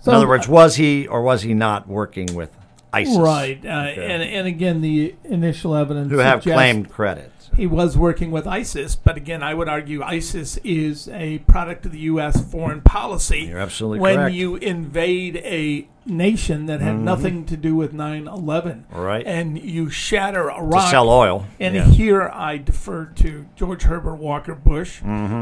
So, 0.00 0.12
In 0.12 0.16
other 0.16 0.28
words, 0.28 0.48
was 0.48 0.76
he 0.76 1.06
or 1.06 1.20
was 1.20 1.42
he 1.42 1.52
not 1.52 1.88
working 1.88 2.34
with 2.34 2.48
ISIS? 2.92 3.16
right? 3.18 3.64
Uh, 3.64 3.68
Okay. 3.92 4.06
and 4.12 4.22
and 4.22 4.46
again, 4.46 4.80
the 4.80 5.14
initial 5.24 5.74
evidence 5.74 6.10
Who 6.10 6.18
have 6.18 6.42
claimed 6.42 6.90
credit. 6.90 7.30
he 7.56 7.66
was 7.66 7.96
working 7.96 8.30
with 8.30 8.46
ISIS. 8.46 8.96
But 8.96 9.16
again, 9.16 9.42
I 9.42 9.54
would 9.54 9.68
argue 9.68 10.02
ISIS 10.02 10.58
is 10.64 11.08
a 11.08 11.38
product 11.40 11.86
of 11.86 11.92
the 11.92 12.00
U.S. 12.00 12.40
foreign 12.50 12.80
policy. 12.80 13.42
You're 13.48 13.58
absolutely 13.58 14.00
when 14.00 14.16
correct. 14.16 14.34
you 14.34 14.56
invade 14.56 15.36
a 15.38 15.86
nation 16.06 16.66
that 16.66 16.80
had 16.80 16.98
nothing 16.98 17.44
to 17.44 17.56
do 17.56 17.76
with 17.76 17.92
9/11, 17.92 18.86
Mm-hmm. 18.90 18.98
Right. 19.00 19.24
and 19.26 19.58
you 19.62 19.90
shatter 19.90 20.50
iraq 20.50 20.84
To 20.86 20.90
sell 20.90 21.08
oil. 21.10 21.46
And 21.60 21.74
Yeah. 21.74 21.84
here 21.84 22.30
I 22.34 22.56
defer 22.56 23.04
to 23.16 23.46
George 23.54 23.82
Herbert 23.82 24.16
Walker 24.16 24.54
Bush, 24.54 25.00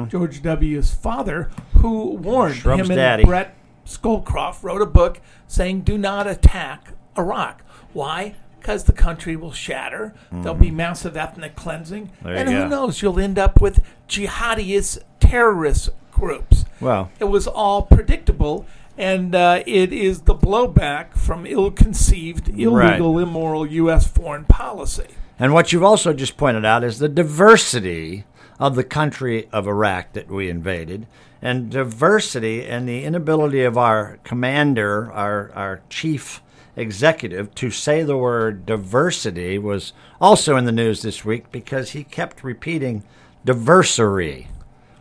George 0.08 0.42
W.'s 0.42 0.90
father, 0.90 1.48
who 1.74 2.10
warned 2.16 2.56
Mm-hmm. 2.56 2.70
Him 2.70 2.80
and 2.80 2.96
daddy. 2.96 3.24
Brent 3.24 3.48
Scowcroft 3.86 4.62
wrote 4.62 4.82
a 4.82 4.86
book 4.86 5.20
saying, 5.46 5.80
"Do 5.82 5.96
not 5.96 6.26
attack 6.26 6.92
Iraq." 7.18 7.62
Why? 7.92 8.34
Because 8.60 8.84
the 8.84 8.92
country 8.92 9.34
will 9.36 9.52
shatter. 9.52 10.14
There'll 10.32 10.54
be 10.54 10.70
massive 10.70 11.16
ethnic 11.16 11.54
cleansing, 11.56 12.06
Mm-hmm. 12.08 12.24
There 12.26 12.36
and 12.36 12.48
who 12.48 12.58
go. 12.60 12.68
knows? 12.68 13.00
You'll 13.02 13.20
end 13.20 13.38
up 13.38 13.60
with 13.60 13.80
jihadist 14.08 14.98
terrorist 15.20 15.90
groups. 16.12 16.64
Well, 16.80 17.10
It 17.20 17.24
was 17.26 17.46
all 17.46 17.82
predictable, 17.82 18.66
and 18.96 19.34
uh, 19.34 19.62
it 19.66 19.92
is 19.92 20.22
the 20.22 20.34
blowback 20.34 21.16
from 21.16 21.46
ill-conceived, 21.46 22.48
illegal, 22.48 23.18
immoral 23.18 23.64
U.S. 23.66 24.06
foreign 24.06 24.44
policy. 24.44 25.06
and 25.38 25.52
what 25.54 25.72
you've 25.72 25.84
also 25.84 26.12
just 26.12 26.36
pointed 26.36 26.64
out 26.64 26.82
is 26.84 26.98
the 26.98 27.08
diversity 27.08 28.24
of 28.58 28.74
the 28.74 28.84
country 28.84 29.48
of 29.52 29.68
Iraq 29.68 30.12
that 30.14 30.28
we 30.28 30.50
invaded, 30.50 31.06
and 31.40 31.70
diversity 31.70 32.66
and 32.66 32.88
the 32.88 33.04
inability 33.04 33.62
of 33.62 33.78
our 33.78 34.18
commander, 34.24 35.10
our, 35.12 35.52
our 35.54 35.80
chief 35.88 36.42
executive, 36.78 37.54
to 37.56 37.70
say 37.70 38.02
the 38.02 38.16
word 38.16 38.64
diversity 38.64 39.58
was 39.58 39.92
also 40.20 40.56
in 40.56 40.64
the 40.64 40.72
news 40.72 41.02
this 41.02 41.24
week 41.24 41.50
because 41.50 41.90
he 41.90 42.04
kept 42.04 42.44
repeating 42.44 43.04
diversary. 43.44 44.46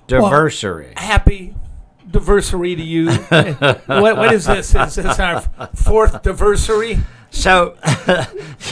Diversary. 0.07 0.97
happy 0.97 1.53
diversary 2.09 2.75
to 2.75 2.83
you. 2.83 3.11
what, 3.85 4.17
what 4.17 4.33
is 4.33 4.45
this? 4.45 4.73
Is 4.73 4.95
this 4.95 5.19
our 5.19 5.41
fourth 5.75 6.23
diversary? 6.23 7.01
So, 7.29 7.75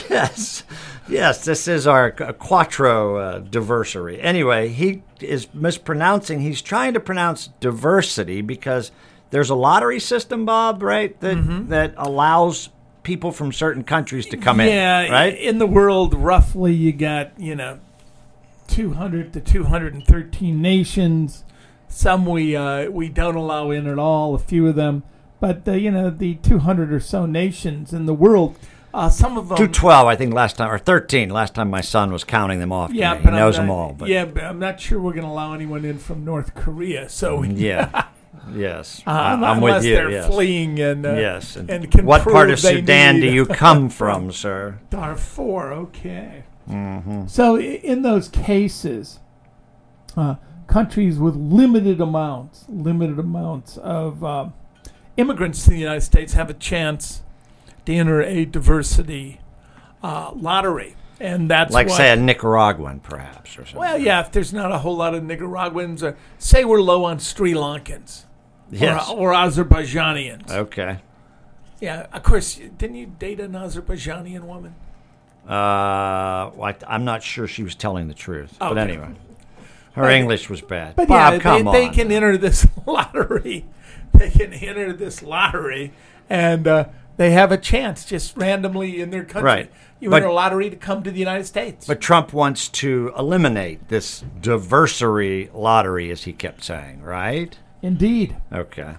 yes, 0.08 0.64
yes, 1.08 1.44
this 1.44 1.68
is 1.68 1.86
our 1.86 2.10
quattro 2.10 3.16
uh, 3.16 3.40
diversary. 3.40 4.18
Anyway, 4.22 4.68
he 4.68 5.02
is 5.20 5.52
mispronouncing. 5.52 6.40
He's 6.40 6.62
trying 6.62 6.94
to 6.94 7.00
pronounce 7.00 7.48
diversity 7.60 8.40
because 8.40 8.90
there's 9.30 9.50
a 9.50 9.54
lottery 9.54 10.00
system, 10.00 10.46
Bob, 10.46 10.82
right? 10.82 11.18
That 11.20 11.68
that 11.68 11.94
allows 11.96 12.70
people 13.06 13.30
from 13.30 13.52
certain 13.52 13.84
countries 13.84 14.26
to 14.26 14.36
come 14.36 14.60
yeah, 14.60 15.02
in, 15.02 15.12
right? 15.12 15.38
In 15.38 15.58
the 15.58 15.66
world, 15.66 16.12
roughly, 16.12 16.74
you 16.74 16.92
got 16.92 17.38
you 17.38 17.54
know, 17.54 17.78
two 18.66 18.94
hundred 18.94 19.32
to 19.32 19.40
two 19.40 19.64
hundred 19.64 19.94
and 19.94 20.04
thirteen 20.04 20.60
nations. 20.60 21.44
Some 21.88 22.26
we 22.26 22.56
uh, 22.56 22.90
we 22.90 23.08
don't 23.08 23.36
allow 23.36 23.70
in 23.70 23.86
at 23.86 23.98
all. 23.98 24.34
A 24.34 24.40
few 24.40 24.66
of 24.66 24.74
them, 24.74 25.04
but 25.38 25.66
uh, 25.68 25.72
you 25.72 25.92
know, 25.92 26.10
the 26.10 26.34
two 26.34 26.58
hundred 26.58 26.92
or 26.92 26.98
so 26.98 27.24
nations 27.24 27.92
in 27.92 28.06
the 28.06 28.14
world. 28.14 28.58
Uh, 28.92 29.08
some 29.08 29.38
of 29.38 29.48
them. 29.48 29.56
Two 29.56 29.68
twelve, 29.68 30.08
I 30.08 30.16
think, 30.16 30.34
last 30.34 30.56
time 30.56 30.70
or 30.70 30.78
thirteen. 30.78 31.30
Last 31.30 31.54
time 31.54 31.70
my 31.70 31.82
son 31.82 32.12
was 32.12 32.24
counting 32.24 32.58
them 32.58 32.72
off. 32.72 32.92
yeah, 32.92 33.16
he 33.16 33.30
knows 33.30 33.56
I'm 33.56 33.66
them 33.66 33.70
all. 33.70 33.92
But 33.92 34.08
Yeah, 34.08 34.24
but 34.24 34.42
I'm 34.42 34.58
not 34.58 34.80
sure 34.80 34.98
we're 34.98 35.12
going 35.12 35.24
to 35.24 35.30
allow 35.30 35.54
anyone 35.54 35.84
in 35.84 35.98
from 35.98 36.24
North 36.24 36.56
Korea. 36.56 37.08
So 37.08 37.44
yeah, 37.44 38.06
yes, 38.54 39.02
Uh, 39.06 39.10
I'm 39.10 39.60
with 39.60 39.84
you. 39.84 39.94
they're 39.94 40.10
yes. 40.10 40.26
fleeing 40.26 40.78
and 40.80 41.04
uh, 41.06 41.12
Yes. 41.14 41.56
and 41.56 41.90
can 41.90 42.04
what 42.06 42.22
part 42.22 42.50
of 42.50 42.58
Sudan 42.60 43.20
do 43.20 43.26
you 43.30 43.46
come 43.64 43.88
from, 43.88 44.30
sir? 44.32 44.78
Darfur, 44.90 45.72
okay. 45.72 46.44
Mm-hmm. 46.68 47.26
So 47.28 47.58
in 47.58 48.02
those 48.02 48.28
cases, 48.28 49.20
uh, 50.16 50.36
countries 50.66 51.18
with 51.18 51.36
limited 51.36 52.00
amounts, 52.00 52.64
limited 52.68 53.18
amounts 53.18 53.76
of 53.78 54.24
uh, 54.24 54.48
immigrants 55.16 55.64
to 55.64 55.70
the 55.70 55.78
United 55.78 56.00
States 56.02 56.32
have 56.34 56.50
a 56.50 56.54
chance 56.54 57.22
to 57.84 57.94
enter 57.94 58.20
a 58.22 58.44
diversity 58.44 59.40
uh, 60.02 60.32
lottery, 60.34 60.96
and 61.20 61.48
that's 61.50 61.72
Like, 61.72 61.88
what, 61.88 61.96
say, 61.96 62.10
a 62.10 62.16
Nicaraguan, 62.16 63.00
perhaps, 63.00 63.56
or 63.56 63.64
something. 63.64 63.78
well, 63.78 63.98
yeah. 63.98 64.20
If 64.20 64.32
there's 64.32 64.52
not 64.52 64.72
a 64.72 64.78
whole 64.78 64.96
lot 64.96 65.14
of 65.14 65.22
Nicaraguans, 65.22 66.02
or 66.02 66.16
say 66.38 66.64
we're 66.64 66.82
low 66.82 67.04
on 67.04 67.18
Sri 67.20 67.52
Lankans 67.54 68.24
yes. 68.70 69.08
or, 69.10 69.30
or 69.30 69.32
Azerbaijanians, 69.32 70.50
Okay. 70.50 70.98
yeah. 71.80 72.06
Of 72.12 72.22
course, 72.22 72.56
didn't 72.78 72.96
you 72.96 73.06
date 73.18 73.40
an 73.40 73.52
Azerbaijanian 73.52 74.42
woman? 74.42 74.74
Uh, 75.46 76.50
well, 76.54 76.62
I, 76.64 76.76
I'm 76.88 77.04
not 77.04 77.22
sure 77.22 77.46
she 77.46 77.62
was 77.62 77.74
telling 77.74 78.08
the 78.08 78.14
truth. 78.14 78.56
But 78.58 78.78
anyway, 78.78 79.14
her 79.92 80.02
But- 80.02 80.12
English 80.12 80.50
was 80.50 80.60
bad. 80.60 80.96
But 80.96 81.08
Bob, 81.08 81.34
yeah, 81.34 81.38
come 81.38 81.64
they, 81.64 81.68
on. 81.68 81.72
they 81.74 81.88
can 81.88 82.10
enter 82.10 82.36
this 82.36 82.66
lottery. 82.86 83.64
They 84.12 84.30
can 84.30 84.52
enter 84.52 84.92
this 84.92 85.22
lottery, 85.22 85.92
and 86.28 86.66
uh, 86.66 86.86
they 87.16 87.30
have 87.32 87.52
a 87.52 87.58
chance 87.58 88.04
just 88.04 88.36
randomly 88.36 89.00
in 89.00 89.10
their 89.10 89.24
country. 89.24 89.42
Right. 89.42 89.72
You 90.00 90.10
But- 90.10 90.16
enter 90.16 90.28
a 90.28 90.32
lottery 90.34 90.68
to 90.70 90.76
come 90.76 91.02
to 91.04 91.10
the 91.10 91.18
United 91.18 91.44
States. 91.46 91.86
But 91.86 92.00
Trump 92.00 92.32
wants 92.32 92.68
to 92.68 93.12
eliminate 93.16 93.88
this 93.88 94.24
diversary 94.40 95.48
lottery, 95.54 96.10
as 96.10 96.24
he 96.24 96.32
kept 96.32 96.64
saying, 96.64 97.02
right? 97.02 97.56
Indeed, 97.82 98.36
Okay. 98.52 98.94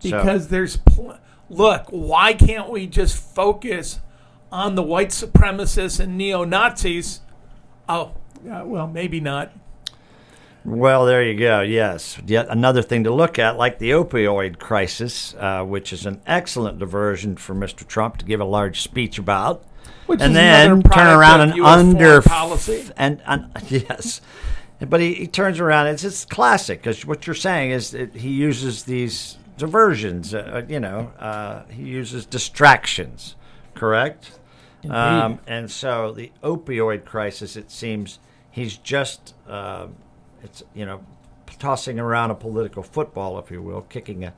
So- 0.00 0.10
because 0.10 0.48
there's 0.48 0.76
pl- 0.76 1.18
look. 1.50 1.86
Why 1.90 2.32
can't 2.32 2.68
we 2.70 2.86
just 2.86 3.16
focus 3.16 4.00
on 4.52 4.74
the 4.76 4.82
white 4.82 5.08
supremacists 5.10 5.98
and 5.98 6.16
neo 6.16 6.44
Nazis? 6.44 7.20
Oh, 7.88 8.12
uh, 8.48 8.62
well, 8.64 8.86
maybe 8.86 9.20
not. 9.20 9.52
Well, 10.64 11.06
there 11.06 11.22
you 11.22 11.38
go. 11.38 11.62
Yes. 11.62 12.18
Yet 12.26 12.46
another 12.50 12.82
thing 12.82 13.04
to 13.04 13.10
look 13.12 13.38
at, 13.38 13.56
like 13.56 13.78
the 13.78 13.90
opioid 13.90 14.58
crisis, 14.58 15.34
uh, 15.38 15.64
which 15.64 15.92
is 15.92 16.04
an 16.04 16.20
excellent 16.26 16.78
diversion 16.78 17.36
for 17.36 17.54
Mr. 17.54 17.86
Trump 17.86 18.18
to 18.18 18.24
give 18.24 18.40
a 18.40 18.44
large 18.44 18.82
speech 18.82 19.18
about. 19.18 19.64
Which 20.06 20.20
and 20.20 20.32
is 20.32 20.36
then 20.36 20.82
turn 20.82 21.06
around 21.06 21.40
and 21.40 21.60
under 21.60 22.20
policy. 22.22 22.84
and, 22.96 23.22
and 23.26 23.50
yes, 23.68 24.20
but 24.86 25.00
he, 25.00 25.14
he 25.14 25.26
turns 25.26 25.60
around. 25.60 25.88
It's 25.88 26.02
just 26.02 26.30
classic 26.30 26.80
because 26.80 27.04
what 27.04 27.26
you're 27.26 27.34
saying 27.34 27.72
is 27.72 27.90
that 27.92 28.14
he 28.14 28.30
uses 28.30 28.84
these 28.84 29.38
diversions. 29.56 30.34
Uh, 30.34 30.64
you 30.68 30.80
know, 30.80 31.12
uh, 31.18 31.64
he 31.66 31.82
uses 31.82 32.26
distractions, 32.26 33.36
correct? 33.74 34.38
Um, 34.88 35.40
and 35.46 35.70
so 35.70 36.12
the 36.12 36.30
opioid 36.42 37.04
crisis, 37.04 37.56
it 37.56 37.70
seems, 37.70 38.20
he's 38.50 38.76
just, 38.76 39.34
uh, 39.48 39.88
it's 40.42 40.62
you 40.74 40.86
know, 40.86 41.04
tossing 41.58 41.98
around 41.98 42.30
a 42.30 42.34
political 42.36 42.82
football, 42.82 43.38
if 43.38 43.50
you 43.50 43.60
will, 43.60 43.82
kicking 43.82 44.24
a, 44.24 44.32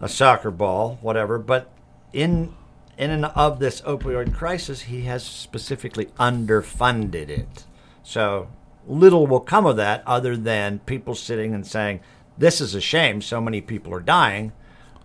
a 0.00 0.08
soccer 0.08 0.50
ball, 0.50 0.98
whatever. 1.00 1.38
But 1.38 1.70
in 2.12 2.54
in 2.98 3.10
and 3.10 3.24
of 3.24 3.58
this 3.58 3.80
opioid 3.82 4.34
crisis, 4.34 4.82
he 4.82 5.02
has 5.02 5.24
specifically 5.24 6.06
underfunded 6.20 7.30
it. 7.30 7.64
So 8.02 8.48
little 8.86 9.26
will 9.26 9.40
come 9.40 9.66
of 9.66 9.76
that, 9.76 10.02
other 10.06 10.36
than 10.36 10.80
people 10.80 11.14
sitting 11.14 11.54
and 11.54 11.66
saying, 11.66 12.00
"This 12.38 12.60
is 12.60 12.74
a 12.74 12.80
shame. 12.80 13.20
So 13.22 13.40
many 13.40 13.60
people 13.60 13.94
are 13.94 14.00
dying." 14.00 14.52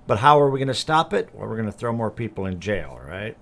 But 0.08 0.20
how 0.20 0.40
are 0.40 0.50
we 0.50 0.58
going 0.60 0.70
to 0.70 0.74
stop 0.74 1.14
it? 1.14 1.30
Well, 1.34 1.50
we're 1.50 1.58
going 1.58 1.66
to 1.66 1.72
throw 1.78 1.92
more 1.92 2.10
people 2.10 2.46
in 2.46 2.62
jail, 2.62 2.98
right? 3.06 3.36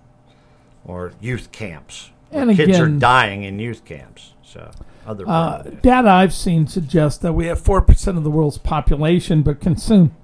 Or 0.83 1.13
youth 1.21 1.51
camps. 1.51 2.09
And 2.31 2.55
kids 2.55 2.79
are 2.79 2.89
dying 2.89 3.43
in 3.43 3.59
youth 3.59 3.85
camps. 3.85 4.33
So 4.41 4.71
other 5.05 5.25
Uh, 5.29 5.61
data 5.83 6.09
I've 6.09 6.33
seen 6.33 6.65
suggests 6.65 7.19
that 7.19 7.33
we 7.33 7.45
have 7.45 7.61
4% 7.61 8.17
of 8.17 8.23
the 8.23 8.31
world's 8.31 8.57
population, 8.57 9.43
but 9.43 9.59
consume 9.61 10.15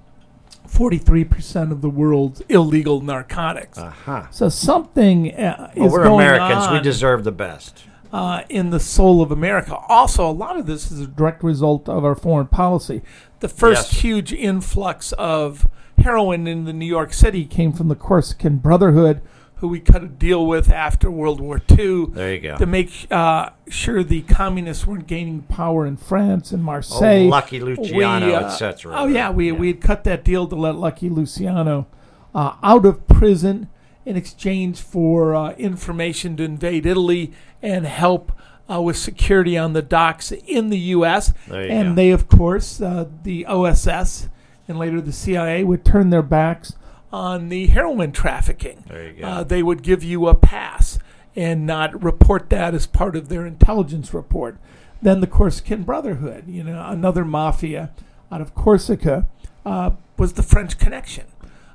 43% 0.68 1.70
of 1.70 1.80
the 1.80 1.90
world's 1.90 2.40
illegal 2.48 3.00
narcotics. 3.00 3.78
uh-huh. 3.78 4.24
So 4.30 4.48
something 4.48 5.34
uh, 5.34 5.70
Well, 5.76 5.86
is 5.86 5.92
we're 5.92 6.04
going 6.04 6.26
Americans. 6.26 6.70
We 6.72 6.80
deserve 6.80 7.24
the 7.24 7.32
best. 7.32 7.84
Uh, 8.12 8.42
in 8.48 8.70
the 8.70 8.80
soul 8.80 9.22
of 9.22 9.30
America. 9.32 9.76
Also, 9.88 10.28
a 10.28 10.32
lot 10.32 10.58
of 10.58 10.66
this 10.66 10.90
is 10.92 11.00
a 11.00 11.06
direct 11.06 11.42
result 11.42 11.88
of 11.88 12.04
our 12.04 12.14
foreign 12.14 12.46
policy. 12.46 13.02
The 13.40 13.48
first 13.48 13.92
Yes. 13.92 14.02
huge 14.02 14.32
influx 14.32 15.12
of 15.12 15.66
heroin 15.98 16.46
in 16.46 16.64
the 16.64 16.72
New 16.72 16.86
York 16.86 17.12
City 17.12 17.44
came 17.44 17.72
from 17.72 17.88
the 17.88 17.94
Corsican 17.94 18.56
Brotherhood, 18.58 19.22
who 19.56 19.68
we 19.68 19.78
cut 19.80 20.02
a 20.02 20.08
deal 20.08 20.44
with 20.46 20.70
after 20.70 21.10
World 21.10 21.40
War 21.40 21.62
II 21.70 22.06
There 22.10 22.34
you 22.34 22.40
go. 22.40 22.56
to 22.58 22.66
make 22.66 23.06
uh, 23.10 23.50
sure 23.68 24.02
the 24.02 24.22
communists 24.22 24.86
weren't 24.86 25.06
gaining 25.06 25.42
power 25.42 25.86
in 25.86 25.96
France 25.96 26.50
and 26.52 26.62
Marseille. 26.64 27.26
Oh, 27.26 27.28
Lucky 27.28 27.60
Luciano, 27.60 28.34
uh, 28.34 28.40
etc. 28.40 28.92
Oh 28.96 29.06
yeah, 29.06 29.30
we 29.30 29.52
we 29.52 29.68
had 29.68 29.80
cut 29.80 30.02
that 30.04 30.24
deal 30.24 30.46
to 30.48 30.56
let 30.56 30.74
Lucky 30.74 31.08
Luciano 31.08 31.86
uh, 32.34 32.54
out 32.62 32.84
of 32.84 33.06
prison 33.06 33.68
in 34.04 34.16
exchange 34.16 34.80
for 34.80 35.34
uh, 35.34 35.50
information 35.52 36.36
to 36.36 36.42
invade 36.42 36.86
Italy 36.86 37.32
and 37.62 37.86
help 37.86 38.32
uh, 38.70 38.80
with 38.80 38.96
security 38.96 39.56
on 39.58 39.72
the 39.72 39.82
docks 39.82 40.32
in 40.32 40.70
the 40.70 40.78
U.S. 40.78 41.32
And 41.50 41.90
go. 41.90 41.94
they, 41.94 42.10
of 42.10 42.28
course, 42.28 42.80
uh, 42.80 43.06
the 43.22 43.46
OSS 43.46 44.28
and 44.68 44.78
later 44.78 45.00
the 45.00 45.12
CIA 45.12 45.64
would 45.64 45.84
turn 45.84 46.10
their 46.10 46.22
backs 46.22 46.74
on 47.12 47.48
the 47.48 47.66
heroin 47.66 48.12
trafficking. 48.12 48.84
There 48.88 49.10
you 49.10 49.20
go. 49.20 49.26
Uh, 49.26 49.44
they 49.44 49.62
would 49.62 49.82
give 49.82 50.02
you 50.02 50.28
a 50.28 50.34
pass 50.34 50.98
and 51.36 51.66
not 51.66 52.02
report 52.02 52.50
that 52.50 52.74
as 52.74 52.86
part 52.86 53.16
of 53.16 53.28
their 53.28 53.46
intelligence 53.46 54.14
report. 54.14 54.58
Then 55.00 55.20
the 55.20 55.26
Corsican 55.26 55.82
Brotherhood, 55.82 56.44
you 56.46 56.62
know, 56.62 56.84
another 56.88 57.24
mafia 57.24 57.90
out 58.30 58.40
of 58.40 58.54
Corsica, 58.54 59.26
uh, 59.66 59.92
was 60.16 60.34
the 60.34 60.42
French 60.42 60.78
Connection. 60.78 61.24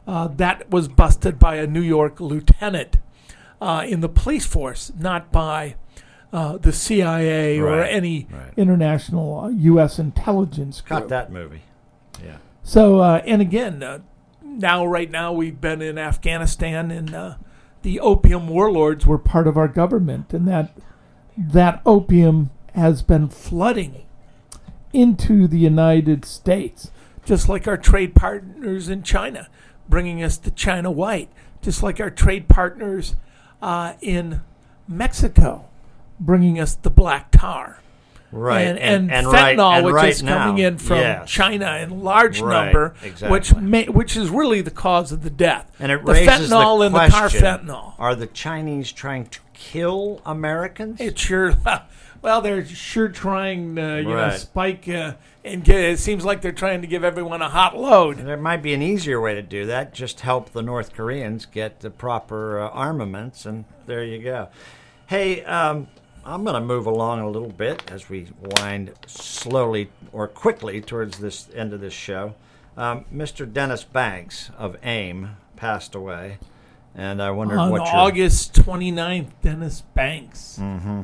Uh, 0.08 0.28
that 0.30 0.70
was 0.72 0.88
busted 0.88 1.38
by 1.38 1.58
a 1.58 1.67
New 1.67 1.82
York 1.82 2.20
lieutenant 2.22 2.98
uh, 3.62 3.86
in 3.86 4.00
the 4.00 4.10
police 4.10 4.46
force, 4.46 4.91
not 4.98 5.32
by 5.32 5.76
uh, 6.32 6.58
the 6.58 6.72
CIA 6.72 7.60
or 7.60 7.84
any 7.84 8.28
right. 8.32 8.54
international 8.58 9.39
uh, 9.39 9.50
U.S. 9.50 10.00
intelligence 10.00 10.82
group. 10.82 11.02
Cut 11.02 11.10
that 11.10 11.32
movie. 11.32 11.62
Yeah. 12.24 12.38
So, 12.63 13.00
uh, 13.00 13.22
and 13.26 13.41
again, 13.41 13.84
uh, 13.84 14.00
now, 14.43 14.86
right 14.86 15.10
now, 15.10 15.32
we've 15.32 15.60
been 15.62 15.82
in 15.82 15.98
Afghanistan, 15.98 16.91
and 16.91 17.13
uh, 17.13 17.36
the 17.84 18.00
opium 18.00 18.48
warlords 18.48 19.06
were 19.06 19.17
part 19.17 19.48
of 19.48 19.58
our 19.58 19.67
government, 19.67 20.34
and 20.34 20.48
that 20.48 20.78
that 21.38 21.82
opium 21.86 22.50
has 22.74 23.04
been 23.04 23.30
flooding 23.30 24.06
into 24.93 25.48
the 25.48 25.60
United 25.60 26.26
States, 26.26 26.91
just 27.24 27.48
like 27.48 27.67
our 27.67 27.78
trade 27.78 28.15
partners 28.15 28.89
in 28.89 29.04
China, 29.04 29.48
bringing 29.89 30.23
us 30.23 30.38
the 30.38 30.52
China 30.52 30.91
white, 30.91 31.30
just 31.62 31.84
like 31.84 32.00
our 32.00 32.10
trade 32.10 32.47
partners 32.47 33.15
uh, 33.62 33.93
in 34.02 34.41
Mexico, 34.88 35.65
bringing 36.19 36.60
us 36.60 36.76
the 36.76 36.89
black 36.89 37.32
tar 37.32 37.80
Right. 38.32 38.62
and, 38.62 38.78
and, 38.78 39.12
and 39.12 39.28
fentanyl, 39.28 39.34
right, 39.34 39.78
and 39.78 39.86
which 39.86 39.93
right 39.93 40.10
is 40.10 40.21
coming 40.21 40.58
in 40.58 40.78
from 40.78 40.97
yes. 40.97 41.30
China 41.30 41.78
in 41.78 42.02
large 42.04 42.41
Right, 42.41 42.65
number, 42.65 42.93
which 43.02 43.12
exactly. 43.12 43.62
may, 43.62 43.86
which 43.86 44.17
is 44.17 44.30
really 44.30 44.60
the 44.60 44.71
cause 44.71 45.13
of 45.13 45.23
the 45.23 45.30
death. 45.30 45.71
And 45.80 45.93
it 45.93 46.04
the 46.06 46.12
raises 46.12 46.50
fentanyl 46.50 46.80
the 46.80 46.86
in 46.88 46.91
the 46.91 47.08
question: 47.08 47.41
carfentanil. 47.41 47.93
Are 47.97 48.15
the 48.15 48.28
Chinese 48.28 48.91
trying 48.91 49.28
to 49.28 49.39
kill 49.54 50.21
Americans? 50.26 51.00
It 51.00 51.17
sure, 51.17 51.54
well, 52.28 52.42
they're 52.42 52.66
sure 52.66 53.08
trying 53.08 53.78
to 53.78 54.02
you 54.02 54.10
know 54.10 54.30
spike 54.32 54.90
uh, 54.90 55.13
and 55.46 55.63
get. 55.63 55.80
It 55.80 55.98
seems 55.98 56.26
like 56.26 56.42
they're 56.42 56.52
trying 56.52 56.82
to 56.82 56.88
give 56.88 57.06
everyone 57.06 57.42
a 57.42 57.48
hot 57.48 57.78
load. 57.78 58.18
There 58.18 58.36
might 58.36 58.62
be 58.62 58.74
an 58.74 58.82
easier 58.82 59.22
way 59.22 59.34
to 59.34 59.42
do 59.42 59.66
that. 59.68 59.94
Just 59.94 60.20
help 60.20 60.52
the 60.52 60.62
North 60.62 60.94
Koreans 60.94 61.46
get 61.46 61.80
the 61.80 61.90
proper 61.90 62.60
uh, 62.60 62.68
armaments, 62.68 63.46
and 63.46 63.63
there 63.86 64.04
you 64.04 64.22
go. 64.22 64.50
Hey, 65.06 65.42
um, 65.46 65.88
I'm 66.26 66.44
going 66.44 66.56
to 66.56 66.68
move 66.68 66.86
along 66.86 67.22
a 67.22 67.30
little 67.30 67.48
bit 67.48 67.90
as 67.90 68.10
we 68.10 68.28
wind 68.42 68.92
slowly 69.08 69.90
or 70.12 70.28
quickly 70.28 70.82
towards 70.82 71.20
this 71.20 71.48
end 71.56 71.72
of 71.72 71.80
this 71.80 71.94
show. 71.94 72.36
Um, 72.76 73.06
Mr. 73.13 73.52
Dennis 73.52 73.86
Banks 73.86 74.52
of 74.58 74.76
AIM 74.84 75.38
passed 75.56 75.96
away, 75.96 76.40
and 76.94 77.22
I 77.22 77.32
wondered 77.32 77.58
On 77.58 77.72
what 77.72 77.86
your 77.86 77.96
August 77.96 78.52
29th, 78.52 79.32
Dennis 79.42 79.80
Banks. 79.80 80.60
Mm-hmm. 80.62 81.04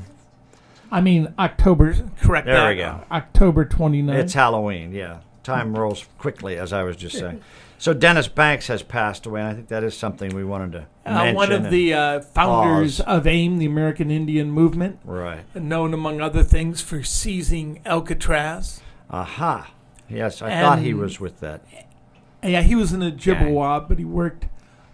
I 0.93 1.01
mean 1.01 1.33
October. 1.39 1.95
Correct. 2.21 2.45
There 2.45 2.55
that, 2.55 2.69
we 2.69 2.75
go. 2.75 3.01
October 3.11 3.65
29th. 3.65 4.13
It's 4.13 4.33
Halloween, 4.33 4.91
yeah. 4.91 5.21
Time 5.41 5.75
rolls 5.75 6.05
quickly, 6.19 6.55
as 6.57 6.71
I 6.71 6.83
was 6.83 6.95
just 6.95 7.17
saying. 7.17 7.41
So 7.79 7.93
Dennis 7.93 8.27
Banks 8.27 8.67
has 8.67 8.83
passed 8.83 9.25
away, 9.25 9.41
and 9.41 9.49
I 9.49 9.53
think 9.55 9.67
that 9.69 9.83
is 9.83 9.97
something 9.97 10.33
we 10.35 10.43
wanted 10.45 10.71
to 10.73 10.85
uh, 11.05 11.13
mention. 11.15 11.35
one 11.35 11.51
of 11.51 11.63
and- 11.65 11.73
the 11.73 11.93
uh, 11.95 12.21
founders 12.21 12.99
of 13.01 13.25
AIM, 13.25 13.57
the 13.57 13.65
American 13.65 14.11
Indian 14.11 14.51
Movement. 14.51 14.99
right. 15.03 15.43
known 15.55 15.93
among 15.93 16.21
other 16.21 16.43
things 16.43 16.79
for 16.79 17.03
seizing 17.03 17.81
Alcatraz. 17.85 18.79
Aha. 19.09 19.71
Yes, 20.07 20.41
I 20.43 20.61
thought 20.61 20.79
he 20.79 20.91
And- 20.91 20.99
was 20.99 21.19
with 21.19 21.39
that. 21.39 21.65
Yeah, 22.43 22.61
he 22.61 22.75
was 22.75 22.93
an 22.93 23.01
Ojibwa, 23.01 23.87
but 23.89 23.97
he 23.97 24.05
worked 24.05 24.45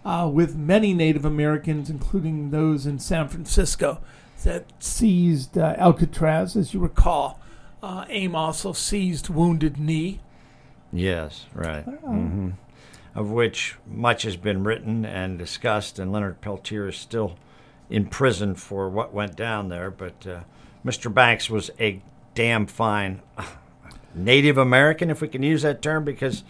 uh, 0.04 0.30
with 0.32 0.56
many 0.56 0.94
Native 0.94 1.24
Americans, 1.24 1.90
including 1.90 2.50
those 2.50 2.86
in 2.86 2.98
San 2.98 3.28
Francisco, 3.28 4.00
that 4.44 4.64
seized 4.82 5.56
uh, 5.56 5.74
Alcatraz. 5.78 6.56
As 6.56 6.74
you 6.74 6.80
recall, 6.80 7.40
uh, 7.82 8.04
AIM 8.08 8.34
also 8.34 8.72
seized 8.72 9.28
Wounded 9.28 9.78
Knee. 9.78 10.20
Yes, 10.92 11.46
right. 11.54 11.86
Uh, 11.86 11.92
hmm 11.92 12.50
Of 13.14 13.30
which 13.30 13.76
much 13.86 14.22
has 14.22 14.36
been 14.36 14.64
written 14.64 15.04
and 15.04 15.38
discussed, 15.38 15.98
and 15.98 16.12
Leonard 16.12 16.40
Peltier 16.40 16.88
is 16.88 16.96
still 16.96 17.36
in 17.88 18.06
prison 18.06 18.54
for 18.54 18.88
what 18.88 19.12
went 19.12 19.36
down 19.36 19.68
there. 19.68 19.90
But 19.90 20.26
uh, 20.26 20.40
Mr. 20.84 21.12
Banks 21.12 21.50
was 21.50 21.70
a 21.80 22.02
damn 22.34 22.66
fine 22.66 23.22
Native 24.14 24.58
American, 24.58 25.10
if 25.10 25.20
we 25.20 25.28
can 25.28 25.42
use 25.42 25.62
that 25.62 25.82
term, 25.82 26.04
because 26.04 26.42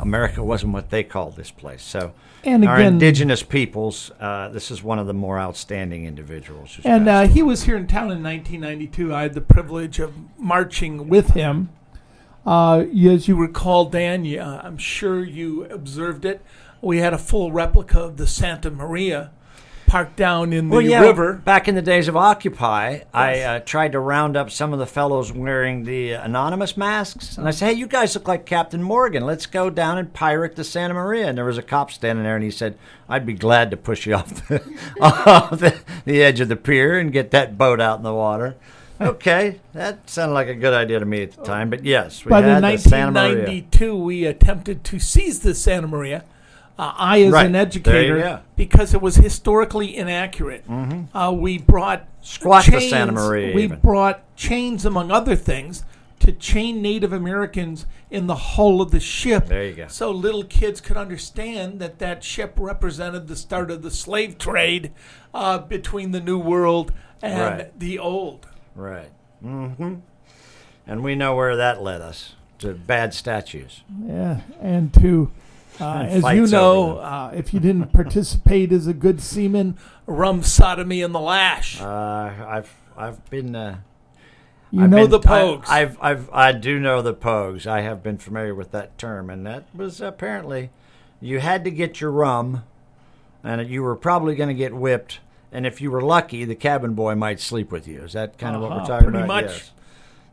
America 0.00 0.42
wasn't 0.42 0.72
what 0.72 0.90
they 0.90 1.02
called 1.02 1.36
this 1.36 1.50
place. 1.50 1.82
So, 1.82 2.12
And 2.44 2.64
our 2.66 2.80
indigenous 2.80 3.42
peoples, 3.42 4.10
uh, 4.20 4.48
this 4.48 4.70
is 4.70 4.82
one 4.82 4.98
of 4.98 5.06
the 5.06 5.14
more 5.14 5.38
outstanding 5.38 6.06
individuals. 6.06 6.78
And 6.84 7.08
uh, 7.08 7.26
he 7.26 7.42
was 7.42 7.64
here 7.64 7.76
in 7.76 7.86
town 7.86 8.10
in 8.10 8.22
1992. 8.22 9.14
I 9.14 9.22
had 9.22 9.34
the 9.34 9.40
privilege 9.40 9.98
of 9.98 10.14
marching 10.38 11.08
with 11.08 11.30
him. 11.30 11.70
Uh, 12.46 12.84
as 13.04 13.28
you 13.28 13.36
recall, 13.36 13.84
Dan, 13.86 14.26
uh, 14.38 14.62
I'm 14.64 14.78
sure 14.78 15.22
you 15.22 15.64
observed 15.66 16.24
it. 16.24 16.40
We 16.80 16.98
had 16.98 17.12
a 17.12 17.18
full 17.18 17.52
replica 17.52 18.00
of 18.00 18.16
the 18.16 18.26
Santa 18.26 18.70
Maria 18.70 19.30
parked 19.90 20.14
down 20.16 20.52
in 20.52 20.68
the 20.68 20.72
Well, 20.72 20.80
yeah, 20.80 21.00
river. 21.00 21.34
back 21.34 21.66
in 21.66 21.74
the 21.74 21.82
days 21.82 22.06
of 22.06 22.16
Occupy, 22.16 23.00
I 23.12 23.40
uh, 23.40 23.58
tried 23.60 23.92
to 23.92 23.98
round 23.98 24.36
up 24.36 24.48
some 24.50 24.72
of 24.72 24.78
the 24.78 24.86
fellows 24.86 25.32
wearing 25.32 25.82
the 25.84 26.12
anonymous 26.12 26.76
masks, 26.76 27.36
and 27.36 27.48
I 27.48 27.50
said, 27.50 27.66
"Hey, 27.66 27.72
you 27.72 27.88
guys 27.88 28.14
look 28.14 28.28
like 28.28 28.46
Captain 28.46 28.82
Morgan. 28.82 29.26
Let's 29.26 29.46
go 29.46 29.68
down 29.68 29.98
and 29.98 30.12
pirate 30.12 30.54
the 30.54 30.62
Santa 30.62 30.94
Maria." 30.94 31.26
And 31.26 31.36
there 31.36 31.44
was 31.44 31.58
a 31.58 31.62
cop 31.62 31.90
standing 31.90 32.24
there, 32.24 32.36
and 32.36 32.44
he 32.44 32.52
said, 32.52 32.78
"I'd 33.08 33.26
be 33.26 33.32
glad 33.32 33.72
to 33.72 33.76
push 33.76 34.06
you 34.06 34.14
off 34.16 34.48
the, 34.48 34.62
off 35.00 35.58
the, 35.58 35.76
the 36.04 36.22
edge 36.22 36.38
of 36.40 36.48
the 36.48 36.56
pier 36.56 36.96
and 36.96 37.12
get 37.12 37.32
that 37.32 37.58
boat 37.58 37.80
out 37.80 37.98
in 37.98 38.04
the 38.04 38.14
water." 38.14 38.56
Okay, 39.00 39.60
that 39.72 40.08
sounded 40.08 40.34
like 40.34 40.48
a 40.48 40.54
good 40.54 40.74
idea 40.74 41.00
to 41.00 41.06
me 41.06 41.22
at 41.22 41.32
the 41.32 41.42
time, 41.42 41.70
but 41.70 41.84
yes, 41.84 42.24
we 42.24 42.36
in 42.36 42.44
had 42.44 42.62
the 42.62 42.76
Santa 42.76 43.10
Maria. 43.12 43.38
1992, 43.38 43.96
we 43.96 44.24
attempted 44.26 44.84
to 44.84 44.98
seize 45.00 45.40
the 45.40 45.54
Santa 45.54 45.88
Maria. 45.88 46.22
Uh, 46.80 46.94
I, 46.96 47.20
as 47.24 47.32
Right. 47.32 47.44
an 47.46 47.52
There 47.52 47.60
you 47.60 47.66
educator, 47.66 48.40
because 48.56 48.94
it 48.94 49.02
was 49.02 49.16
historically 49.16 49.94
inaccurate, 49.94 50.64
uh, 51.14 51.30
we 51.36 51.58
brought 51.58 52.00
Mm-hmm. 52.00 52.06
Squash 52.22 52.66
the 52.66 52.72
chains, 52.72 52.90
Santa 52.90 53.12
Maria 53.12 53.54
We 53.54 53.64
even. 53.64 53.80
brought 53.80 54.34
chains, 54.36 54.84
among 54.86 55.10
other 55.10 55.34
things, 55.36 55.84
to 56.20 56.32
chain 56.32 56.80
Native 56.82 57.12
Americans 57.14 57.86
in 58.10 58.26
the 58.26 58.34
hull 58.34 58.80
of 58.82 58.90
the 58.92 59.00
ship. 59.00 59.46
There 59.46 59.64
you 59.64 59.72
go. 59.74 59.88
So 59.88 60.10
little 60.10 60.44
kids 60.44 60.80
could 60.80 60.96
understand 60.98 61.80
that 61.80 61.98
that 61.98 62.22
ship 62.24 62.54
represented 62.58 63.26
the 63.28 63.36
start 63.36 63.70
of 63.70 63.82
the 63.82 63.90
slave 63.90 64.36
trade 64.38 64.90
uh, 65.34 65.58
between 65.58 66.10
the 66.12 66.20
New 66.20 66.38
World 66.38 66.92
and 67.22 67.40
Right. 67.58 67.78
the 67.78 67.98
Old. 67.98 68.46
Right. 68.74 69.10
Mm-hmm. 69.44 69.96
And 70.86 71.02
we 71.04 71.14
know 71.14 71.34
where 71.36 71.56
that 71.56 71.82
led 71.82 72.00
us 72.00 72.34
to 72.58 72.72
bad 72.74 73.12
statues. 73.14 73.82
Yeah, 74.06 74.40
and 74.60 74.92
to, 74.94 75.30
uh, 75.80 76.06
as 76.08 76.24
you 76.34 76.46
know, 76.46 76.98
uh, 76.98 77.32
if 77.34 77.52
you 77.54 77.60
didn't 77.60 77.92
participate 77.92 78.72
as 78.72 78.86
a 78.86 78.94
good 78.94 79.20
seaman, 79.20 79.76
rum 80.06 80.42
sodomy 80.42 81.00
in 81.02 81.12
the 81.12 81.20
lash. 81.20 81.80
Uh, 81.80 82.32
I've 82.46 82.72
I've 82.96 83.28
been. 83.30 83.54
Uh, 83.56 83.78
you 84.70 84.84
I've 84.84 84.90
know 84.90 84.96
been- 85.02 85.10
the 85.10 85.20
pogues. 85.20 85.64
I, 85.68 85.80
I've 85.82 85.98
I've 86.00 86.30
I 86.32 86.52
do 86.52 86.78
know 86.78 87.02
the 87.02 87.14
pogues. 87.14 87.66
I 87.66 87.80
have 87.80 88.02
been 88.02 88.18
familiar 88.18 88.54
with 88.54 88.70
that 88.72 88.96
term, 88.98 89.28
and 89.30 89.44
that 89.46 89.64
was 89.74 90.00
apparently 90.00 90.70
you 91.20 91.40
had 91.40 91.64
to 91.64 91.70
get 91.70 92.00
your 92.00 92.10
rum, 92.12 92.64
and 93.42 93.68
you 93.68 93.82
were 93.82 93.96
probably 93.96 94.34
going 94.36 94.48
to 94.48 94.54
get 94.54 94.74
whipped. 94.74 95.20
And 95.52 95.66
if 95.66 95.80
you 95.80 95.90
were 95.90 96.00
lucky, 96.00 96.44
the 96.44 96.54
cabin 96.54 96.94
boy 96.94 97.16
might 97.16 97.40
sleep 97.40 97.72
with 97.72 97.88
you. 97.88 98.02
Is 98.02 98.12
that 98.12 98.38
kind 98.38 98.54
of 98.54 98.62
what 98.62 98.70
we're 98.70 98.76
Uh-huh, 98.76 98.86
talking 98.86 99.10
pretty 99.10 99.24
about? 99.24 99.44
much. 99.44 99.50
Yes. 99.50 99.70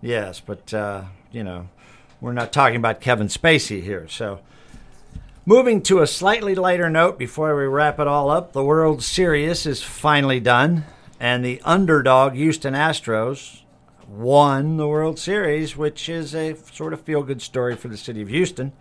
Yes, 0.02 0.40
but 0.40 0.72
uh, 0.76 1.06
you 1.32 1.44
know, 1.44 1.70
we're 2.22 2.34
not 2.34 2.54
talking 2.54 2.76
about 2.76 3.02
Kevin 3.02 3.28
Spacey 3.28 3.82
here. 3.82 4.08
So, 4.08 4.42
moving 5.48 5.82
to 5.82 6.02
a 6.02 6.08
slightly 6.08 6.54
lighter 6.54 6.90
note 6.90 7.18
before 7.18 7.56
we 7.56 7.64
wrap 7.64 8.02
it 8.02 8.06
all 8.08 8.30
up, 8.30 8.52
the 8.52 8.66
World 8.66 9.02
Series 9.02 9.66
is 9.66 9.82
finally 9.82 10.42
done, 10.42 10.84
and 11.22 11.44
the 11.44 11.62
underdog 11.64 12.34
Houston 12.34 12.74
Astros 12.74 13.62
won 14.10 14.76
the 14.76 14.90
World 14.90 15.18
Series, 15.18 15.78
which 15.78 16.10
is 16.10 16.36
a 16.36 16.54
sort 16.74 16.92
of 16.92 17.00
feel-good 17.00 17.42
story 17.42 17.78
for 17.78 17.88
the 17.88 17.96
city 17.96 18.22
of 18.22 18.28
Houston. 18.28 18.74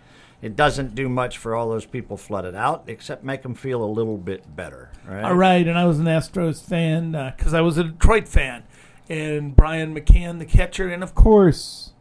It 0.43 0.57
doesn't 0.57 0.97
do 0.97 1.09
much 1.09 1.39
for 1.39 1.55
all 1.55 1.71
those 1.71 1.87
people 1.87 2.17
flooded 2.17 2.57
out, 2.57 2.83
except 2.89 3.23
make 3.23 3.43
them 3.43 3.55
feel 3.55 3.85
a 3.85 3.87
little 3.87 4.19
bit 4.19 4.57
better. 4.57 4.91
Right? 5.07 5.23
All 5.23 5.37
right, 5.37 5.69
and 5.69 5.79
I 5.79 5.85
was 5.85 6.01
an 6.01 6.07
Astros 6.07 6.61
fan 6.61 7.13
because 7.37 7.55
I 7.55 7.61
was 7.61 7.79
a 7.79 7.85
Detroit 7.85 8.27
fan, 8.27 8.65
and 9.09 9.55
Brian 9.55 9.95
McCann, 9.95 10.41
the 10.41 10.45
catcher, 10.45 10.89
and 10.89 11.05
of 11.05 11.15
course, 11.15 11.93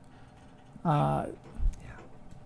uh, 0.84 1.28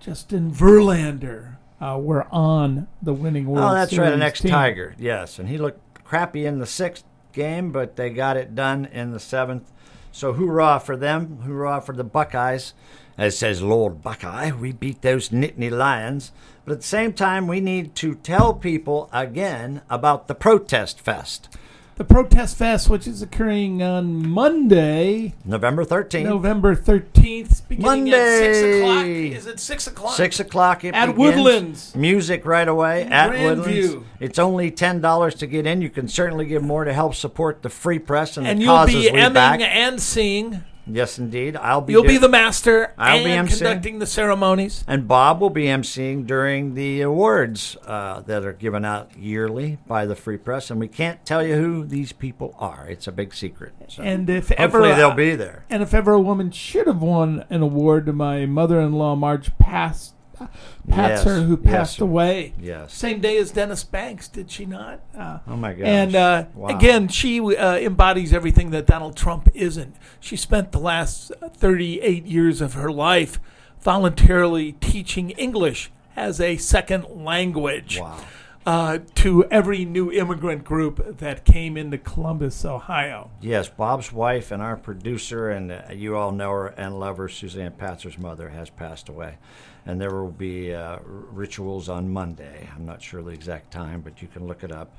Justin 0.01 0.51
Verlander 0.51 1.55
uh, 1.81 1.97
were 1.99 2.27
on 2.31 2.87
the 3.01 3.13
winning 3.13 3.45
World 3.45 3.71
Oh, 3.71 3.73
that's 3.73 3.97
right, 3.97 4.07
an 4.07 4.19
Series 4.19 4.23
ex 4.27 4.41
team. 4.41 4.51
Tiger. 4.51 4.95
Yes, 4.97 5.39
and 5.39 5.49
he 5.49 5.57
looked 5.57 6.03
crappy 6.03 6.45
in 6.45 6.59
the 6.59 6.65
sixth 6.65 7.03
game, 7.33 7.71
but 7.71 7.95
they 7.95 8.09
got 8.09 8.37
it 8.37 8.55
done 8.55 8.85
in 8.85 9.11
the 9.11 9.19
seventh. 9.19 9.71
So 10.11 10.33
hoorah 10.33 10.79
for 10.79 10.97
them! 10.97 11.41
Hoorah 11.43 11.81
for 11.81 11.95
the 11.95 12.03
Buckeyes! 12.03 12.73
As 13.17 13.37
says 13.37 13.61
Lord 13.61 14.01
Buckeye, 14.01 14.51
we 14.51 14.71
beat 14.71 15.01
those 15.01 15.29
Nittany 15.29 15.69
Lions. 15.69 16.31
But 16.65 16.73
at 16.73 16.79
the 16.79 16.87
same 16.87 17.13
time, 17.13 17.47
we 17.47 17.59
need 17.59 17.95
to 17.95 18.15
tell 18.15 18.53
people 18.53 19.09
again 19.11 19.81
about 19.89 20.27
the 20.27 20.35
Protest 20.35 20.99
Fest, 20.99 21.49
The 21.99 22.05
Protest 22.05 22.55
Fest, 22.55 22.89
which 22.89 23.05
is 23.07 23.21
occurring 23.21 23.83
on 23.83 24.25
Monday, 24.25 25.33
November 25.43 25.83
thirteenth. 25.83 26.29
November 26.29 26.73
13th, 26.73 27.67
beginning 27.67 28.13
at 28.13 28.37
6 28.39 28.77
o'clock. 28.77 29.05
Is 29.05 29.45
it 29.45 29.59
6 29.59 29.87
o'clock? 29.87 30.13
Six 30.15 30.39
o'clock 30.39 30.85
it 30.85 30.95
At 30.95 31.07
begins. 31.07 31.17
Woodlands. 31.35 31.95
Music 31.97 32.45
right 32.45 32.69
away 32.69 33.03
at 33.03 33.31
Grandview. 33.31 33.57
Woodlands. 33.89 34.05
It's 34.21 34.39
only 34.39 34.71
ten 34.71 35.01
dollars 35.01 35.35
to 35.35 35.45
get 35.45 35.65
in. 35.65 35.81
You 35.81 35.89
can 35.89 36.07
certainly 36.07 36.45
give 36.45 36.63
more 36.63 36.85
to 36.85 36.93
help 36.93 37.15
support 37.15 37.63
the 37.63 37.69
free 37.69 37.99
press 37.99 38.37
and, 38.37 38.47
And 38.47 38.59
the 38.61 38.63
you'll 38.63 38.75
causes 38.75 38.95
be 38.95 39.09
emming 39.09 39.33
back. 39.33 39.59
and 39.59 39.99
seeing. 39.99 40.63
Yes, 40.91 41.19
indeed. 41.19 41.55
I'll 41.55 41.81
be. 41.81 41.93
You'll 41.93 42.03
be 42.03 42.17
the 42.17 42.29
master 42.29 42.93
I'll 42.97 43.23
be 43.23 43.29
emceeing. 43.29 43.57
conducting 43.57 43.99
the 43.99 44.05
ceremonies. 44.05 44.83
and 44.87 45.07
Bob 45.07 45.39
will 45.39 45.49
be 45.49 45.65
emceeing 45.65 46.25
during 46.25 46.73
the 46.73 47.01
awards 47.01 47.77
uh, 47.85 48.21
that 48.21 48.43
are 48.45 48.53
given 48.53 48.85
out 48.85 49.17
yearly 49.17 49.77
by 49.87 50.05
the 50.05 50.15
Free 50.15 50.37
Press, 50.37 50.69
and 50.71 50.79
we 50.79 50.87
can't 50.87 51.25
tell 51.25 51.45
you 51.45 51.55
who 51.55 51.85
these 51.85 52.11
people 52.11 52.55
are. 52.59 52.87
It's 52.89 53.07
a 53.07 53.11
big 53.11 53.33
secret. 53.33 53.73
So 53.87 54.03
And 54.03 54.29
if 54.29 54.51
ever 54.51 54.81
they'll 54.81 55.11
uh, 55.11 55.15
be 55.15 55.35
there. 55.35 55.65
And 55.69 55.83
if 55.83 55.93
ever 55.93 56.13
a 56.13 56.19
woman 56.19 56.51
should 56.51 56.87
have 56.87 57.01
won 57.01 57.45
an 57.49 57.61
award, 57.61 58.05
to 58.07 58.13
my 58.13 58.45
mother-in-law 58.45 59.15
Marge 59.15 59.57
passed, 59.57 60.13
Yes, 60.87 61.23
Patzer, 61.23 61.45
who 61.45 61.59
yes. 61.63 61.71
passed 61.73 61.99
away 62.01 62.53
Yes. 62.59 62.93
same 62.93 63.19
day 63.21 63.37
as 63.37 63.51
Dennis 63.51 63.83
Banks, 63.83 64.27
did 64.27 64.49
she 64.49 64.65
not? 64.65 64.99
Uh, 65.17 65.39
Oh 65.47 65.55
my 65.55 65.73
gosh. 65.73 65.87
and 65.87 66.15
uh, 66.15 66.45
Wow. 66.55 66.69
again, 66.75 67.07
she 67.07 67.39
uh, 67.55 67.75
embodies 67.77 68.33
everything 68.33 68.71
that 68.71 68.85
Donald 68.85 69.15
Trump 69.15 69.49
isn't. 69.53 69.95
She 70.19 70.35
spent 70.35 70.71
the 70.71 70.79
last 70.79 71.31
38 71.55 72.25
years 72.25 72.61
of 72.61 72.73
her 72.73 72.91
life 72.91 73.39
voluntarily 73.81 74.73
teaching 74.73 75.31
English 75.31 75.91
as 76.15 76.39
a 76.41 76.57
second 76.57 77.05
language 77.09 77.99
Wow. 77.99 78.17
uh, 78.65 78.99
to 79.15 79.45
every 79.45 79.85
new 79.85 80.11
immigrant 80.11 80.63
group 80.65 81.17
that 81.19 81.45
came 81.45 81.77
into 81.77 81.97
Columbus, 81.97 82.65
Ohio. 82.65 83.31
Yes, 83.41 83.69
Bob's 83.69 84.11
wife 84.11 84.51
and 84.51 84.61
our 84.61 84.75
producer, 84.75 85.49
and 85.49 85.71
uh, 85.71 85.81
you 85.93 86.17
all 86.17 86.31
know 86.31 86.51
her 86.51 86.67
and 86.67 86.99
love 86.99 87.17
her, 87.17 87.29
Suzanne 87.29 87.71
Patzer's 87.71 88.17
mother, 88.17 88.49
has 88.49 88.69
passed 88.69 89.07
away. 89.09 89.37
And 89.85 89.99
there 89.99 90.11
will 90.11 90.31
be 90.31 90.73
uh, 90.73 90.97
rituals 91.03 91.89
on 91.89 92.09
Monday. 92.09 92.67
I'm 92.75 92.85
not 92.85 93.01
sure 93.01 93.21
the 93.23 93.31
exact 93.31 93.71
time, 93.71 94.01
but 94.01 94.21
you 94.21 94.27
can 94.27 94.45
look 94.47 94.63
it 94.63 94.71
up. 94.71 94.91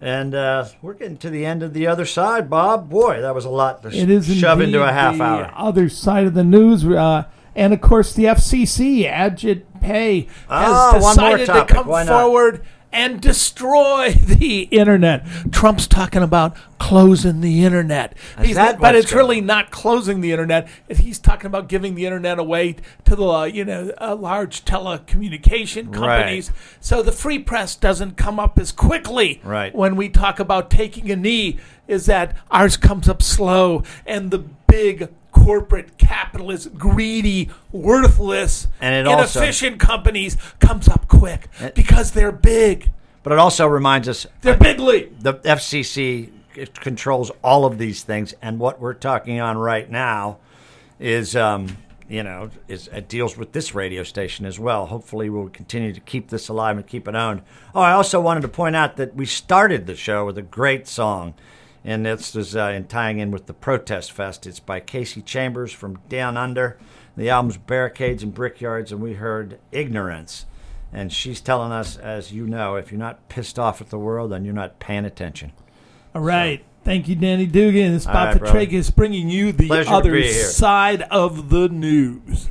And 0.00 0.34
uh, 0.34 0.66
we're 0.82 0.94
getting 0.94 1.18
to 1.18 1.30
the 1.30 1.44
end 1.44 1.62
of 1.62 1.74
the 1.74 1.86
other 1.86 2.06
side, 2.06 2.48
Bob. 2.48 2.88
Boy, 2.88 3.20
that 3.20 3.34
was 3.34 3.44
a 3.44 3.50
lot 3.50 3.82
to 3.82 3.90
sh- 3.90 3.96
It 3.96 4.10
is 4.10 4.34
shove 4.34 4.60
into 4.60 4.82
a 4.82 4.92
half 4.92 5.18
the 5.18 5.22
hour. 5.22 5.52
Other 5.54 5.88
side 5.88 6.26
of 6.26 6.34
the 6.34 6.44
news, 6.44 6.84
uh, 6.86 7.24
and 7.54 7.72
of 7.74 7.80
course 7.82 8.14
the 8.14 8.24
FCC, 8.24 9.10
Ajit 9.10 9.62
Pai, 9.80 10.22
has 10.22 10.28
Ah, 10.48 10.92
decided 10.94 11.46
to 11.46 11.64
come 11.66 11.86
forward 12.06 12.62
and 12.92 13.20
destroy 13.20 14.12
the 14.24 14.62
internet. 14.62 15.24
Trump's 15.52 15.86
talking 15.86 16.22
about 16.22 16.56
closing 16.78 17.40
the 17.40 17.64
internet, 17.64 18.16
He's 18.40 18.56
that 18.56 18.72
not- 18.72 18.80
but 18.80 18.94
it's 18.96 19.12
really 19.12 19.40
not 19.40 19.70
closing 19.70 20.20
the 20.22 20.32
internet. 20.32 20.66
He's 20.88 21.18
talking 21.18 21.46
about 21.46 21.68
giving 21.68 21.94
the 21.94 22.06
internet 22.06 22.38
away 22.38 22.76
to 23.04 23.14
the 23.14 23.26
uh, 23.28 23.44
you 23.44 23.64
know 23.64 23.92
uh, 24.00 24.16
large 24.16 24.64
telecommunication 24.64 25.92
companies, 25.92 26.50
so 26.80 27.02
the 27.02 27.12
free 27.12 27.38
press 27.38 27.76
doesn't 27.76 28.16
come 28.16 28.38
up 28.40 28.58
as 28.58 28.72
quickly 28.72 29.40
Right. 29.44 29.74
when 29.74 29.94
we 29.96 30.08
talk 30.08 30.40
about 30.40 30.70
taking 30.70 31.10
a 31.10 31.16
knee 31.16 31.58
is 31.86 32.06
that 32.06 32.36
ours 32.50 32.76
comes 32.76 33.08
up 33.08 33.22
slow 33.22 33.82
and 34.06 34.30
the 34.30 34.38
big 34.38 35.08
corporate 35.44 35.96
capitalist 35.98 36.74
greedy 36.74 37.48
worthless 37.72 38.68
And 38.80 38.94
it 38.94 39.06
also- 39.06 39.40
inefficient 39.40 39.78
companies 39.80 40.36
comes 40.58 40.88
up 40.88 41.08
quick 41.08 41.48
It- 41.60 41.74
because 41.74 42.12
they're 42.12 42.32
big 42.32 42.90
But 43.22 43.32
it 43.32 43.38
also 43.38 43.66
reminds 43.66 44.08
us 44.08 44.26
they're 44.42 44.56
bigly 44.56 45.10
the 45.20 45.34
FCC 45.44 46.30
controls 46.80 47.30
all 47.42 47.64
of 47.64 47.78
these 47.78 48.02
things, 48.02 48.34
and 48.42 48.58
what 48.58 48.80
we're 48.80 48.92
talking 48.94 49.40
on 49.40 49.56
right 49.56 49.88
now 49.90 50.38
is, 50.98 51.36
um, 51.36 51.76
you 52.08 52.22
know, 52.22 52.50
is 52.66 52.88
it 52.92 53.08
deals 53.08 53.36
with 53.36 53.52
this 53.52 53.74
radio 53.74 54.02
station 54.02 54.44
as 54.44 54.58
well. 54.58 54.86
Hopefully, 54.86 55.30
we'll 55.30 55.48
continue 55.48 55.92
to 55.92 56.00
keep 56.00 56.28
this 56.28 56.48
alive 56.48 56.76
and 56.76 56.86
keep 56.86 57.06
it 57.06 57.14
owned. 57.14 57.42
Oh, 57.74 57.80
I 57.80 57.92
also 57.92 58.20
wanted 58.20 58.40
to 58.42 58.48
point 58.48 58.74
out 58.74 58.96
that 58.96 59.14
we 59.14 59.26
started 59.26 59.86
the 59.86 59.94
show 59.94 60.26
with 60.26 60.36
a 60.36 60.42
great 60.42 60.88
song, 60.88 61.34
and 61.84 62.04
this 62.04 62.36
is 62.36 62.54
uh, 62.56 62.72
in 62.74 62.84
tying 62.86 63.18
in 63.18 63.30
with 63.30 63.46
the 63.46 63.54
Protest 63.54 64.12
Fest. 64.12 64.46
It's 64.46 64.60
by 64.60 64.80
Kasey 64.80 65.24
Chambers 65.24 65.72
from 65.72 66.00
Down 66.08 66.36
Under. 66.36 66.78
The 67.16 67.30
album's 67.30 67.56
Barricades 67.56 68.22
and 68.22 68.34
Brickwalls, 68.34 68.92
and 68.92 69.00
we 69.00 69.14
heard 69.14 69.58
Ignorance. 69.72 70.46
And 70.92 71.12
she's 71.12 71.40
telling 71.40 71.72
us, 71.72 71.96
as 71.96 72.32
you 72.32 72.46
know, 72.46 72.76
if 72.76 72.90
you're 72.90 72.98
not 72.98 73.28
pissed 73.28 73.58
off 73.58 73.80
at 73.80 73.90
the 73.90 73.98
world, 73.98 74.32
then 74.32 74.44
you're 74.44 74.54
not 74.54 74.78
paying 74.78 75.04
attention. 75.04 75.52
all 76.14 76.22
right 76.22 76.64
thank 76.82 77.08
you 77.08 77.14
danny 77.14 77.46
dugan 77.46 77.94
it's 77.94 78.06
bob 78.06 78.40
right. 78.40 78.70
Fitrakis 78.70 78.94
bringing 78.94 79.28
you 79.28 79.52
the 79.52 79.66
Pleasure 79.66 79.92
other 79.92 80.24
side 80.24 81.02
of 81.02 81.50
the 81.50 81.68
news 81.68 82.48